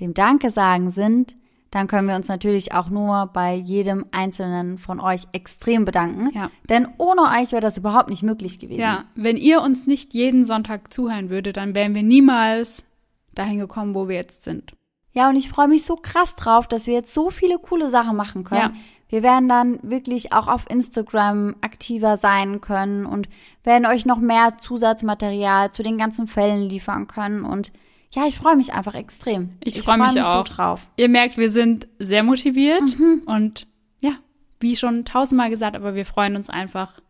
dem 0.00 0.14
Danke 0.14 0.50
sagen 0.50 0.90
sind, 0.90 1.36
dann 1.70 1.88
können 1.88 2.06
wir 2.06 2.14
uns 2.14 2.28
natürlich 2.28 2.72
auch 2.72 2.88
nur 2.88 3.26
bei 3.32 3.54
jedem 3.54 4.06
einzelnen 4.12 4.78
von 4.78 5.00
euch 5.00 5.26
extrem 5.32 5.84
bedanken. 5.84 6.30
Ja. 6.32 6.50
Denn 6.68 6.86
ohne 6.98 7.22
euch 7.22 7.50
wäre 7.50 7.60
das 7.60 7.78
überhaupt 7.78 8.10
nicht 8.10 8.22
möglich 8.22 8.60
gewesen. 8.60 8.80
Ja, 8.80 9.06
wenn 9.16 9.36
ihr 9.36 9.60
uns 9.60 9.84
nicht 9.86 10.14
jeden 10.14 10.44
Sonntag 10.44 10.92
zuhören 10.92 11.30
würdet, 11.30 11.56
dann 11.56 11.74
wären 11.74 11.94
wir 11.94 12.04
niemals 12.04 12.84
dahin 13.32 13.58
gekommen, 13.58 13.96
wo 13.96 14.08
wir 14.08 14.14
jetzt 14.14 14.44
sind. 14.44 14.76
Ja, 15.10 15.28
und 15.28 15.36
ich 15.36 15.48
freue 15.48 15.68
mich 15.68 15.84
so 15.84 15.96
krass 15.96 16.36
drauf, 16.36 16.68
dass 16.68 16.86
wir 16.86 16.94
jetzt 16.94 17.12
so 17.12 17.30
viele 17.30 17.58
coole 17.58 17.90
Sachen 17.90 18.16
machen 18.16 18.44
können. 18.44 18.74
Ja. 18.74 18.80
Wir 19.08 19.22
werden 19.22 19.48
dann 19.48 19.78
wirklich 19.82 20.32
auch 20.32 20.48
auf 20.48 20.68
Instagram 20.68 21.56
aktiver 21.60 22.16
sein 22.16 22.60
können 22.60 23.06
und 23.06 23.28
werden 23.62 23.86
euch 23.86 24.06
noch 24.06 24.18
mehr 24.18 24.58
Zusatzmaterial 24.58 25.70
zu 25.70 25.82
den 25.82 25.98
ganzen 25.98 26.26
Fällen 26.26 26.68
liefern 26.68 27.06
können. 27.06 27.44
Und 27.44 27.72
ja, 28.10 28.26
ich 28.26 28.36
freue 28.36 28.56
mich 28.56 28.72
einfach 28.72 28.94
extrem. 28.94 29.50
Ich 29.60 29.80
freu 29.82 29.96
mich 29.96 30.20
auch. 30.22 30.46
so 30.46 30.54
drauf. 30.54 30.80
Ihr 30.96 31.08
merkt, 31.08 31.36
wir 31.36 31.50
sind 31.50 31.88
sehr 31.98 32.22
motiviert 32.22 32.82
und 33.26 33.66
ja, 34.00 34.12
wie 34.60 34.76
schon 34.76 35.04
tausendmal 35.04 35.50
gesagt, 35.50 35.76
aber 35.76 35.94
wir 35.94 36.06
freuen 36.06 36.36
uns 36.36 36.48
einfach 36.48 37.00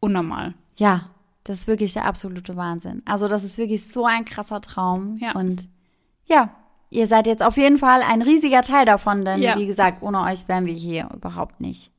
unnormal. 0.00 0.54
Ja, 0.76 1.10
das 1.44 1.60
ist 1.60 1.66
wirklich 1.68 1.92
der 1.92 2.04
absolute 2.04 2.56
Wahnsinn. 2.56 3.02
Also 3.04 3.28
das 3.28 3.44
ist 3.44 3.56
wirklich 3.56 3.86
so 3.86 4.04
ein 4.04 4.24
krasser 4.24 4.60
Traum. 4.60 5.16
Ja. 5.20 5.32
Und 5.32 5.68
ja, 6.26 6.50
ihr 6.90 7.06
seid 7.06 7.26
jetzt 7.26 7.42
auf 7.42 7.56
jeden 7.56 7.78
Fall 7.78 8.02
ein 8.02 8.22
riesiger 8.22 8.62
Teil 8.62 8.84
davon, 8.86 9.24
denn 9.24 9.40
Ja. 9.40 9.56
wie 9.58 9.66
gesagt, 9.66 10.02
ohne 10.02 10.22
euch 10.22 10.46
wären 10.48 10.66
wir 10.66 10.74
hier 10.74 11.08
überhaupt 11.14 11.60
nicht. 11.60 11.90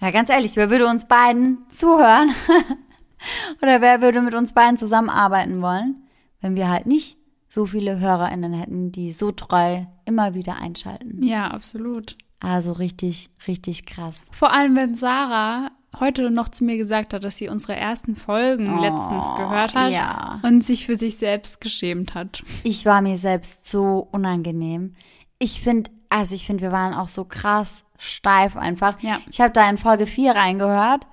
Ja, 0.00 0.10
ganz 0.10 0.30
ehrlich, 0.30 0.56
wer 0.56 0.70
würde 0.70 0.86
uns 0.86 1.06
beiden 1.06 1.58
zuhören? 1.76 2.30
Oder 3.62 3.80
wer 3.80 4.00
würde 4.00 4.22
mit 4.22 4.34
uns 4.34 4.52
beiden 4.54 4.78
zusammenarbeiten 4.78 5.60
wollen, 5.60 6.02
wenn 6.40 6.56
wir 6.56 6.68
halt 6.70 6.86
nicht 6.86 7.18
so 7.48 7.66
viele 7.66 7.98
HörerInnen 8.00 8.52
hätten, 8.52 8.92
die 8.92 9.12
so 9.12 9.30
treu 9.32 9.82
immer 10.06 10.34
wieder 10.34 10.56
einschalten. 10.56 11.22
Ja, 11.22 11.48
absolut. 11.48 12.16
Also 12.38 12.72
richtig, 12.72 13.28
richtig 13.46 13.84
krass. 13.84 14.14
Vor 14.30 14.52
allem, 14.52 14.74
wenn 14.76 14.94
Sarah 14.94 15.70
heute 15.98 16.30
noch 16.30 16.48
zu 16.48 16.64
mir 16.64 16.76
gesagt 16.76 17.12
hat, 17.14 17.24
dass 17.24 17.36
sie 17.36 17.48
unsere 17.48 17.74
ersten 17.76 18.14
Folgen 18.16 18.78
letztens 18.80 19.24
gehört 19.36 19.74
hat 19.74 19.90
Oh, 19.90 19.92
ja. 19.94 20.40
und 20.42 20.62
sich 20.64 20.86
für 20.86 20.96
sich 20.96 21.16
selbst 21.16 21.60
geschämt 21.60 22.14
hat. 22.14 22.42
Ich 22.62 22.86
war 22.86 23.02
mir 23.02 23.16
selbst 23.16 23.68
so 23.68 24.08
unangenehm. 24.12 24.94
Ich 25.38 25.60
finde, 25.60 25.90
also 26.08 26.34
ich 26.34 26.46
finde, 26.46 26.62
wir 26.62 26.72
waren 26.72 26.94
auch 26.94 27.08
so 27.08 27.24
krass 27.24 27.84
steif 27.98 28.56
einfach. 28.56 29.00
Ja. 29.02 29.18
Ich 29.30 29.40
habe 29.40 29.52
da 29.52 29.68
in 29.68 29.78
Folge 29.78 30.06
4 30.06 30.32
reingehört 30.32 31.06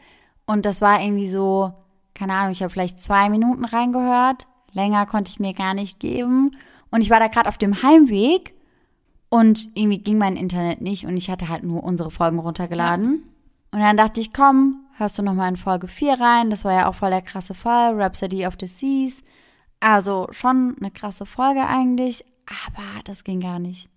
und 0.45 0.65
das 0.65 0.79
war 0.81 1.01
irgendwie 1.01 1.29
so, 1.29 1.73
keine 2.13 2.33
Ahnung, 2.33 2.51
ich 2.51 2.61
habe 2.61 2.69
vielleicht 2.71 3.03
zwei 3.03 3.29
Minuten 3.29 3.65
reingehört. 3.65 4.47
Länger 4.73 5.05
konnte 5.05 5.31
ich 5.31 5.39
mir 5.39 5.53
gar 5.53 5.73
nicht 5.73 5.99
geben. 5.99 6.51
Und 6.91 7.01
ich 7.01 7.09
war 7.09 7.19
da 7.19 7.27
gerade 7.27 7.49
auf 7.49 7.57
dem 7.57 7.81
Heimweg 7.83 8.53
und 9.29 9.67
irgendwie 9.75 9.97
ging 9.99 10.17
mein 10.17 10.37
Internet 10.37 10.79
nicht 10.81 11.05
und 11.05 11.17
ich 11.17 11.29
hatte 11.29 11.49
halt 11.49 11.63
nur 11.63 11.83
unsere 11.83 12.11
Folgen 12.11 12.39
runtergeladen. 12.39 13.23
Und 13.71 13.79
dann 13.79 13.97
dachte 13.97 14.19
ich, 14.21 14.33
komm, 14.33 14.85
hörst 14.97 15.17
du 15.17 15.23
noch 15.23 15.33
mal 15.33 15.49
in 15.49 15.57
Folge 15.57 15.87
4 15.87 16.19
rein. 16.19 16.49
Das 16.49 16.65
war 16.65 16.73
ja 16.73 16.87
auch 16.87 16.95
voll 16.95 17.09
der 17.09 17.21
krasse 17.21 17.53
Fall. 17.53 17.93
Rhapsody 18.01 18.45
of 18.47 18.55
the 18.59 18.67
Seas. 18.67 19.13
Also 19.79 20.27
schon 20.31 20.75
eine 20.79 20.89
krasse 20.91 21.25
Folge 21.25 21.65
eigentlich, 21.67 22.25
aber 22.47 23.03
das 23.03 23.23
ging 23.23 23.39
gar 23.39 23.59
nicht. 23.59 23.89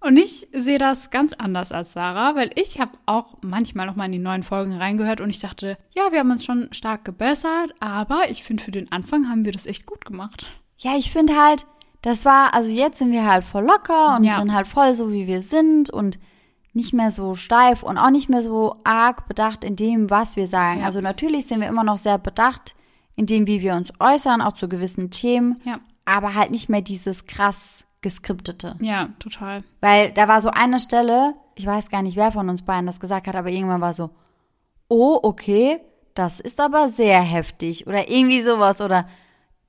Und 0.00 0.18
ich 0.18 0.48
sehe 0.52 0.76
das 0.78 1.08
ganz 1.10 1.32
anders 1.32 1.72
als 1.72 1.94
Sarah, 1.94 2.34
weil 2.34 2.50
ich 2.56 2.78
habe 2.78 2.92
auch 3.06 3.38
manchmal 3.40 3.86
noch 3.86 3.96
mal 3.96 4.04
in 4.04 4.12
die 4.12 4.18
neuen 4.18 4.42
Folgen 4.42 4.76
reingehört 4.76 5.22
und 5.22 5.30
ich 5.30 5.38
dachte, 5.40 5.78
ja, 5.94 6.12
wir 6.12 6.18
haben 6.18 6.30
uns 6.30 6.44
schon 6.44 6.68
stark 6.72 7.06
gebessert, 7.06 7.72
aber 7.80 8.28
ich 8.28 8.44
finde, 8.44 8.62
für 8.62 8.70
den 8.70 8.92
Anfang 8.92 9.30
haben 9.30 9.46
wir 9.46 9.52
das 9.52 9.64
echt 9.64 9.86
gut 9.86 10.04
gemacht. 10.04 10.44
Ja, 10.76 10.94
ich 10.98 11.10
finde 11.10 11.42
halt, 11.42 11.64
das 12.02 12.26
war, 12.26 12.52
also 12.52 12.70
jetzt 12.70 12.98
sind 12.98 13.12
wir 13.12 13.24
halt 13.24 13.44
voll 13.44 13.64
locker 13.64 14.14
und 14.16 14.24
Ja. 14.24 14.38
sind 14.38 14.52
halt 14.52 14.66
voll 14.66 14.92
so, 14.92 15.10
wie 15.10 15.26
wir 15.26 15.42
sind 15.42 15.88
und 15.88 16.18
nicht 16.74 16.92
mehr 16.92 17.10
so 17.10 17.34
steif 17.34 17.82
und 17.82 17.98
auch 17.98 18.10
nicht 18.10 18.28
mehr 18.28 18.42
so 18.42 18.76
arg 18.84 19.26
bedacht 19.28 19.64
in 19.64 19.76
dem, 19.76 20.10
was 20.10 20.36
wir 20.36 20.46
sagen. 20.46 20.80
Ja. 20.80 20.86
Also 20.86 21.00
natürlich 21.00 21.46
sind 21.46 21.60
wir 21.60 21.68
immer 21.68 21.84
noch 21.84 21.96
sehr 21.98 22.18
bedacht 22.18 22.74
in 23.16 23.26
dem, 23.26 23.46
wie 23.46 23.62
wir 23.62 23.74
uns 23.74 23.92
äußern, 24.00 24.42
auch 24.42 24.52
zu 24.54 24.68
gewissen 24.68 25.10
Themen, 25.10 25.60
Ja. 25.64 25.78
aber 26.04 26.34
halt 26.34 26.50
nicht 26.50 26.68
mehr 26.68 26.82
dieses 26.82 27.26
krass 27.26 27.84
geskriptete. 28.00 28.76
Ja, 28.80 29.10
total. 29.20 29.62
Weil 29.80 30.10
da 30.12 30.26
war 30.28 30.40
so 30.40 30.50
eine 30.50 30.80
Stelle, 30.80 31.34
ich 31.54 31.64
weiß 31.64 31.88
gar 31.90 32.02
nicht, 32.02 32.16
wer 32.16 32.32
von 32.32 32.48
uns 32.48 32.62
beiden 32.62 32.86
das 32.86 33.00
gesagt 33.00 33.28
hat, 33.28 33.36
aber 33.36 33.48
irgendwann 33.50 33.80
war 33.80 33.94
so, 33.94 34.10
oh, 34.88 35.18
okay, 35.22 35.80
das 36.14 36.40
ist 36.40 36.60
aber 36.60 36.88
sehr 36.88 37.20
heftig 37.20 37.86
oder 37.86 38.10
irgendwie 38.10 38.42
sowas 38.42 38.80
oder 38.80 39.08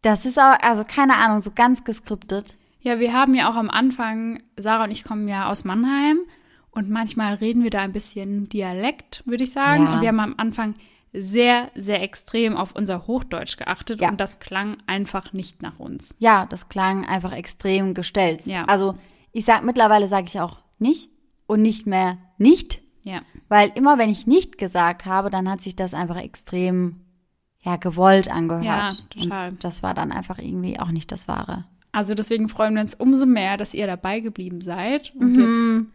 das 0.02 0.26
ist 0.26 0.40
auch, 0.40 0.56
also 0.62 0.84
keine 0.86 1.16
Ahnung, 1.16 1.42
so 1.42 1.52
ganz 1.54 1.84
geskriptet. 1.84 2.58
Ja, 2.82 3.00
wir 3.00 3.14
haben 3.14 3.34
ja 3.34 3.50
auch 3.50 3.56
am 3.56 3.70
Anfang, 3.70 4.44
Sarah 4.58 4.84
und 4.84 4.92
ich 4.92 5.04
kommen 5.04 5.28
ja 5.28 5.50
aus 5.50 5.64
Mannheim 5.64 6.18
und 6.75 6.89
manchmal 6.89 7.34
reden 7.36 7.63
wir 7.63 7.70
da 7.72 7.82
ein 7.82 7.94
bisschen 7.94 8.48
Dialekt, 8.50 9.24
würde 9.25 9.44
ich 9.44 9.51
sagen. 9.51 9.86
Ja. 9.86 9.94
Und 9.96 10.01
wir 10.01 10.10
haben 10.10 10.20
am 10.20 10.36
Anfang 10.38 10.75
sehr, 11.13 11.72
sehr 11.75 12.01
extrem 12.03 12.58
auf 12.58 12.75
unser 12.75 13.08
Hochdeutsch 13.08 13.58
geachtet 13.58 14.01
Ja. 14.01 14.10
und 14.10 14.20
das 14.20 14.39
klang 14.39 14.77
einfach 14.86 15.32
nicht 15.34 15.62
nach 15.62 15.79
uns. 15.79 16.13
Ja, 16.20 16.46
das 16.46 16.67
klang 16.70 17.05
einfach 17.05 17.32
extrem 17.32 17.94
gestellt. 17.94 18.46
Ja. 18.46 18.65
Also 18.65 18.96
ich 19.32 19.46
sag 19.46 19.63
mittlerweile 19.63 20.08
sage 20.10 20.27
ich 20.27 20.39
auch 20.41 20.60
nicht 20.77 21.10
und 21.48 21.62
nicht 21.62 21.88
mehr 21.88 22.17
nicht, 22.38 22.82
Ja. 23.03 23.22
weil 23.48 23.72
immer 23.75 23.98
wenn 23.98 24.10
ich 24.10 24.27
nicht 24.27 24.58
gesagt 24.58 25.05
habe, 25.05 25.29
dann 25.29 25.50
hat 25.50 25.62
sich 25.62 25.75
das 25.75 25.94
einfach 25.94 26.17
extrem 26.17 26.98
ja, 27.62 27.77
gewollt 27.77 28.27
angehört. 28.29 29.05
Ja, 29.15 29.22
total. 29.24 29.50
Und 29.51 29.63
das 29.63 29.82
war 29.84 29.94
dann 29.94 30.12
einfach 30.12 30.38
irgendwie 30.38 30.79
auch 30.79 30.91
nicht 30.91 31.12
das 31.12 31.27
Wahre. 31.27 31.65
Also 31.94 32.13
deswegen 32.13 32.50
freuen 32.50 32.75
wir 32.75 32.82
uns 32.82 32.94
umso 32.94 33.25
mehr, 33.25 33.55
dass 33.58 33.74
ihr 33.74 33.88
dabei 33.88 34.20
geblieben 34.20 34.60
seid 34.62 35.13
und 35.15 35.32
Mhm. 35.32 35.39
jetzt 35.39 35.95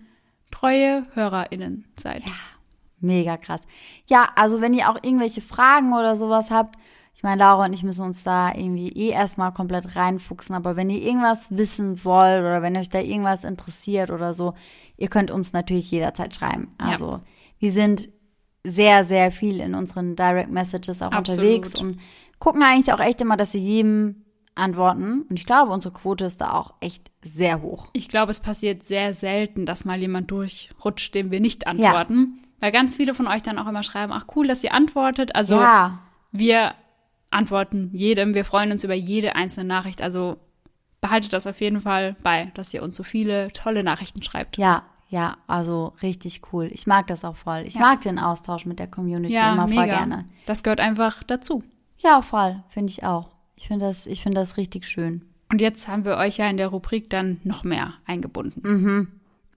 treue 0.50 1.06
HörerInnen 1.14 1.86
seid. 1.98 2.22
Mega 3.00 3.36
krass. 3.36 3.62
Ja, 4.06 4.28
also 4.36 4.60
wenn 4.60 4.74
ihr 4.74 4.90
auch 4.90 4.96
irgendwelche 5.02 5.40
Fragen 5.40 5.92
oder 5.92 6.16
sowas 6.16 6.50
habt, 6.50 6.76
ich 7.14 7.22
meine, 7.22 7.40
Laura 7.40 7.66
und 7.66 7.72
ich 7.72 7.82
müssen 7.82 8.04
uns 8.04 8.22
da 8.22 8.54
irgendwie 8.54 8.88
eh 8.88 9.10
erstmal 9.10 9.52
komplett 9.52 9.96
reinfuchsen, 9.96 10.54
aber 10.54 10.76
wenn 10.76 10.90
ihr 10.90 11.02
irgendwas 11.02 11.50
wissen 11.50 12.02
wollt 12.04 12.40
oder 12.40 12.62
wenn 12.62 12.76
euch 12.76 12.88
da 12.88 13.00
irgendwas 13.00 13.44
interessiert 13.44 14.10
oder 14.10 14.32
so, 14.32 14.54
ihr 14.96 15.08
könnt 15.08 15.30
uns 15.30 15.52
natürlich 15.52 15.90
jederzeit 15.90 16.34
schreiben. 16.34 16.74
Ja. 16.80 16.90
Also 16.90 17.20
wir 17.58 17.72
sind 17.72 18.08
sehr, 18.64 19.04
sehr 19.04 19.30
viel 19.32 19.60
in 19.60 19.74
unseren 19.74 20.16
Direct 20.16 20.50
Messages 20.50 21.02
auch 21.02 21.12
Absolut. 21.12 21.40
unterwegs 21.40 21.74
und 21.80 22.00
gucken 22.38 22.62
eigentlich 22.62 22.92
auch 22.92 23.00
echt 23.00 23.20
immer, 23.20 23.36
dass 23.36 23.54
wir 23.54 23.60
jedem 23.60 24.24
antworten. 24.54 25.22
Und 25.28 25.38
ich 25.38 25.46
glaube, 25.46 25.72
unsere 25.72 25.94
Quote 25.94 26.24
ist 26.24 26.40
da 26.40 26.52
auch 26.52 26.74
echt 26.80 27.10
sehr 27.22 27.62
hoch. 27.62 27.88
Ich 27.92 28.08
glaube, 28.08 28.30
es 28.30 28.40
passiert 28.40 28.84
sehr 28.84 29.14
selten, 29.14 29.66
dass 29.66 29.84
mal 29.84 29.98
jemand 29.98 30.30
durchrutscht, 30.30 31.14
dem 31.14 31.30
wir 31.30 31.40
nicht 31.40 31.66
antworten. 31.66 32.42
Weil 32.60 32.72
ganz 32.72 32.94
viele 32.94 33.14
von 33.14 33.26
euch 33.26 33.42
dann 33.42 33.58
auch 33.58 33.66
immer 33.66 33.82
schreiben, 33.82 34.12
ach 34.12 34.26
cool, 34.36 34.46
dass 34.46 34.62
ihr 34.62 34.74
antwortet. 34.74 35.34
Also 35.34 35.56
ja, 35.56 35.98
wir 36.30 36.74
antworten 37.30 37.90
jedem. 37.92 38.34
Wir 38.34 38.44
freuen 38.44 38.72
uns 38.72 38.84
über 38.84 38.94
jede 38.94 39.34
einzelne 39.36 39.66
Nachricht. 39.66 40.02
Also 40.02 40.36
behaltet 41.00 41.32
das 41.32 41.46
auf 41.46 41.60
jeden 41.60 41.80
Fall 41.80 42.16
bei, 42.22 42.50
dass 42.54 42.74
ihr 42.74 42.82
uns 42.82 42.96
so 42.96 43.02
viele 43.02 43.50
tolle 43.52 43.82
Nachrichten 43.82 44.22
schreibt. 44.22 44.58
Ja, 44.58 44.82
ja, 45.08 45.38
also 45.46 45.94
richtig 46.02 46.42
cool. 46.52 46.68
Ich 46.72 46.86
mag 46.86 47.06
das 47.06 47.24
auch 47.24 47.36
voll. 47.36 47.62
Ich 47.66 47.74
Ja. 47.74 47.80
mag 47.80 48.00
den 48.02 48.18
Austausch 48.18 48.66
mit 48.66 48.78
der 48.78 48.86
Community 48.88 49.34
immer 49.34 49.66
voll 49.66 49.86
gerne. 49.86 50.26
Das 50.46 50.62
gehört 50.62 50.80
einfach 50.80 51.22
dazu. 51.24 51.64
Ja, 51.98 52.20
voll, 52.22 52.62
finde 52.68 52.90
ich 52.92 53.04
auch. 53.04 53.30
Ich 53.60 53.68
finde 53.68 53.84
das, 53.86 54.06
ich 54.06 54.22
finde 54.22 54.40
das 54.40 54.56
richtig 54.56 54.86
schön. 54.88 55.20
Und 55.50 55.60
jetzt 55.60 55.86
haben 55.86 56.06
wir 56.06 56.16
euch 56.16 56.38
ja 56.38 56.48
in 56.48 56.56
der 56.56 56.68
Rubrik 56.68 57.10
dann 57.10 57.40
noch 57.44 57.62
mehr 57.62 57.92
eingebunden. 58.06 59.06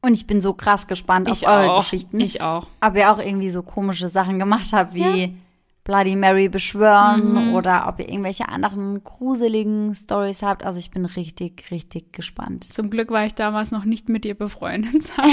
Und 0.01 0.13
ich 0.13 0.27
bin 0.27 0.41
so 0.41 0.53
krass 0.53 0.87
gespannt 0.87 1.29
ich 1.29 1.47
auf 1.47 1.53
eure 1.55 1.71
auch. 1.71 1.79
Geschichten. 1.79 2.19
Ich 2.19 2.41
auch. 2.41 2.67
Ob 2.81 2.97
ihr 2.97 3.11
auch 3.13 3.19
irgendwie 3.19 3.49
so 3.49 3.63
komische 3.63 4.09
Sachen 4.09 4.39
gemacht 4.39 4.73
habt, 4.73 4.93
wie 4.93 5.37
Bloody 5.85 6.17
Mary 6.17 6.49
beschwören 6.49 7.49
Mhm. 7.49 7.53
oder 7.55 7.87
ob 7.87 7.99
ihr 7.99 8.09
irgendwelche 8.09 8.49
anderen 8.49 9.03
gruseligen 9.05 9.95
Stories 9.95 10.41
habt. 10.41 10.65
Also 10.65 10.79
ich 10.79 10.91
bin 10.91 11.05
richtig, 11.05 11.71
richtig 11.71 12.11
gespannt. 12.11 12.65
Zum 12.65 12.89
Glück 12.89 13.09
war 13.09 13.25
ich 13.25 13.35
damals 13.35 13.71
noch 13.71 13.85
nicht 13.85 14.09
mit 14.09 14.25
ihr 14.25 14.35
befreundet. 14.35 15.03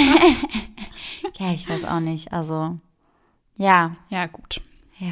Ja, 1.39 1.51
ich 1.53 1.67
weiß 1.67 1.85
auch 1.85 1.99
nicht. 1.99 2.31
Also, 2.33 2.77
ja, 3.55 3.95
ja, 4.09 4.27
gut. 4.27 4.61
ja. 4.99 5.11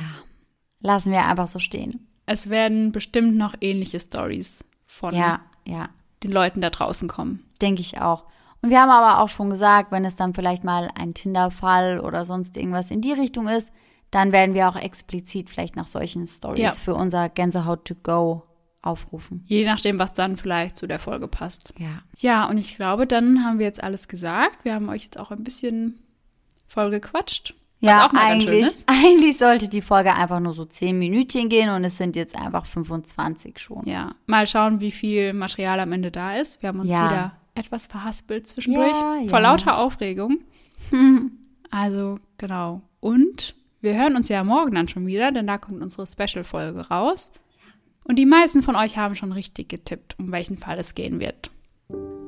Lassen 0.82 1.12
wir 1.12 1.26
einfach 1.26 1.48
so 1.48 1.60
stehen. 1.60 2.08
Es 2.32 2.50
werden 2.50 2.92
bestimmt 2.92 3.36
noch 3.38 3.56
ähnliche 3.60 4.00
Stories 4.00 4.64
von 4.86 5.16
Ja, 5.16 5.40
ja. 5.66 5.90
den 6.24 6.32
Leuten 6.32 6.62
da 6.62 6.70
draußen 6.70 7.08
kommen. 7.08 7.44
Denke 7.60 7.82
ich 7.82 8.00
auch. 8.00 8.26
Und 8.62 8.70
wir 8.70 8.80
haben 8.82 8.92
aber 8.92 9.24
auch 9.24 9.30
schon 9.30 9.50
gesagt, 9.50 9.92
wenn 9.92 10.06
es 10.06 10.16
dann 10.16 10.36
vielleicht 10.36 10.64
mal 10.64 10.90
ein 10.94 11.16
Tinder-Fall 11.16 12.00
oder 12.00 12.26
sonst 12.26 12.56
irgendwas 12.56 12.92
in 12.92 13.02
die 13.02 13.14
Richtung 13.14 13.48
ist, 13.48 13.68
dann 14.12 14.32
werden 14.32 14.54
wir 14.54 14.70
auch 14.70 14.76
explizit 14.76 15.50
vielleicht 15.50 15.76
nach 15.76 15.88
solchen 15.88 16.28
Stories 16.28 16.62
Ja. 16.62 16.72
für 16.72 16.94
unser 16.94 17.30
Gänsehaut 17.30 17.86
to 17.86 17.96
go 17.96 18.44
aufrufen. 18.84 19.44
Je 19.46 19.66
nachdem, 19.66 19.98
was 19.98 20.14
dann 20.14 20.38
vielleicht 20.38 20.78
zu 20.78 20.86
der 20.88 21.00
Folge 21.00 21.28
passt. 21.28 21.74
Ja. 21.80 22.04
Ja, 22.18 22.46
und 22.48 22.58
ich 22.60 22.76
glaube, 22.76 23.08
dann 23.08 23.44
haben 23.44 23.58
wir 23.60 23.66
jetzt 23.66 23.82
alles 23.84 24.08
gesagt. 24.08 24.64
Wir 24.64 24.76
haben 24.76 24.88
euch 24.90 25.04
jetzt 25.06 25.20
auch 25.20 25.32
ein 25.32 25.44
bisschen 25.44 25.98
voll 26.68 26.92
gequatscht. 26.92 27.56
Ja, 27.82 28.08
ganz 28.08 28.12
schön 28.12 28.20
eigentlich, 28.52 28.62
ist. 28.64 28.84
eigentlich 28.88 29.38
sollte 29.38 29.70
die 29.70 29.82
Folge 29.82 30.14
einfach 30.14 30.40
nur 30.40 30.54
so 30.54 30.66
10 30.66 30.98
Minütchen 30.98 31.50
gehen 31.50 31.70
und 31.70 31.84
es 31.84 31.98
sind 31.98 32.16
jetzt 32.16 32.36
einfach 32.36 32.66
25 32.66 33.58
schon. 33.60 33.86
Ja, 33.86 34.16
mal 34.26 34.48
schauen, 34.48 34.82
wie 34.82 34.92
viel 34.92 35.34
Material 35.34 35.80
am 35.80 35.92
Ende 35.94 36.12
da 36.12 36.36
ist. 36.36 36.62
Wir 36.62 36.70
haben 36.70 36.80
uns 36.82 36.90
Ja. 36.90 37.10
wieder 37.10 37.32
etwas 37.56 37.88
verhaspelt 37.88 38.48
zwischendurch. 38.48 38.92
Ja, 38.96 39.18
ja. 39.22 39.30
Vor 39.30 39.40
lauter 39.40 39.78
Aufregung. 39.78 40.40
also, 41.72 42.20
genau. 42.38 42.82
Und 43.00 43.56
wir 43.82 43.96
hören 43.96 44.16
uns 44.16 44.30
ja 44.30 44.44
morgen 44.44 44.76
dann 44.76 44.88
schon 44.88 45.08
wieder, 45.08 45.32
denn 45.32 45.48
da 45.48 45.58
kommt 45.58 45.82
unsere 45.82 46.06
Special-Folge 46.06 46.90
raus. 46.90 47.32
Und 48.04 48.18
die 48.18 48.26
meisten 48.26 48.64
von 48.64 48.76
euch 48.76 48.98
haben 48.98 49.16
schon 49.16 49.32
richtig 49.32 49.70
getippt, 49.70 50.18
um 50.20 50.32
welchen 50.32 50.58
Fall 50.58 50.80
es 50.80 50.96
gehen 50.96 51.20
wird. 51.20 51.52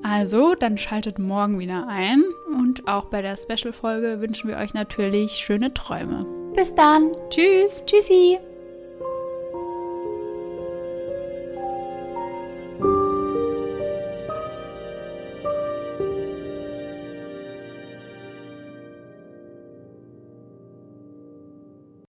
Also, 0.04 0.56
dann 0.56 0.78
schaltet 0.78 1.20
morgen 1.20 1.60
wieder 1.60 1.88
ein. 1.88 2.24
Und 2.58 2.88
auch 2.88 3.06
bei 3.06 3.22
der 3.22 3.38
Special-Folge 3.38 4.20
wünschen 4.22 4.50
wir 4.50 4.58
euch 4.58 4.74
natürlich 4.74 5.34
schöne 5.34 5.74
Träume. 5.74 6.26
Bis 6.54 6.74
dann. 6.76 7.12
Tschüss! 7.30 7.84
Tschüssi. 7.86 8.40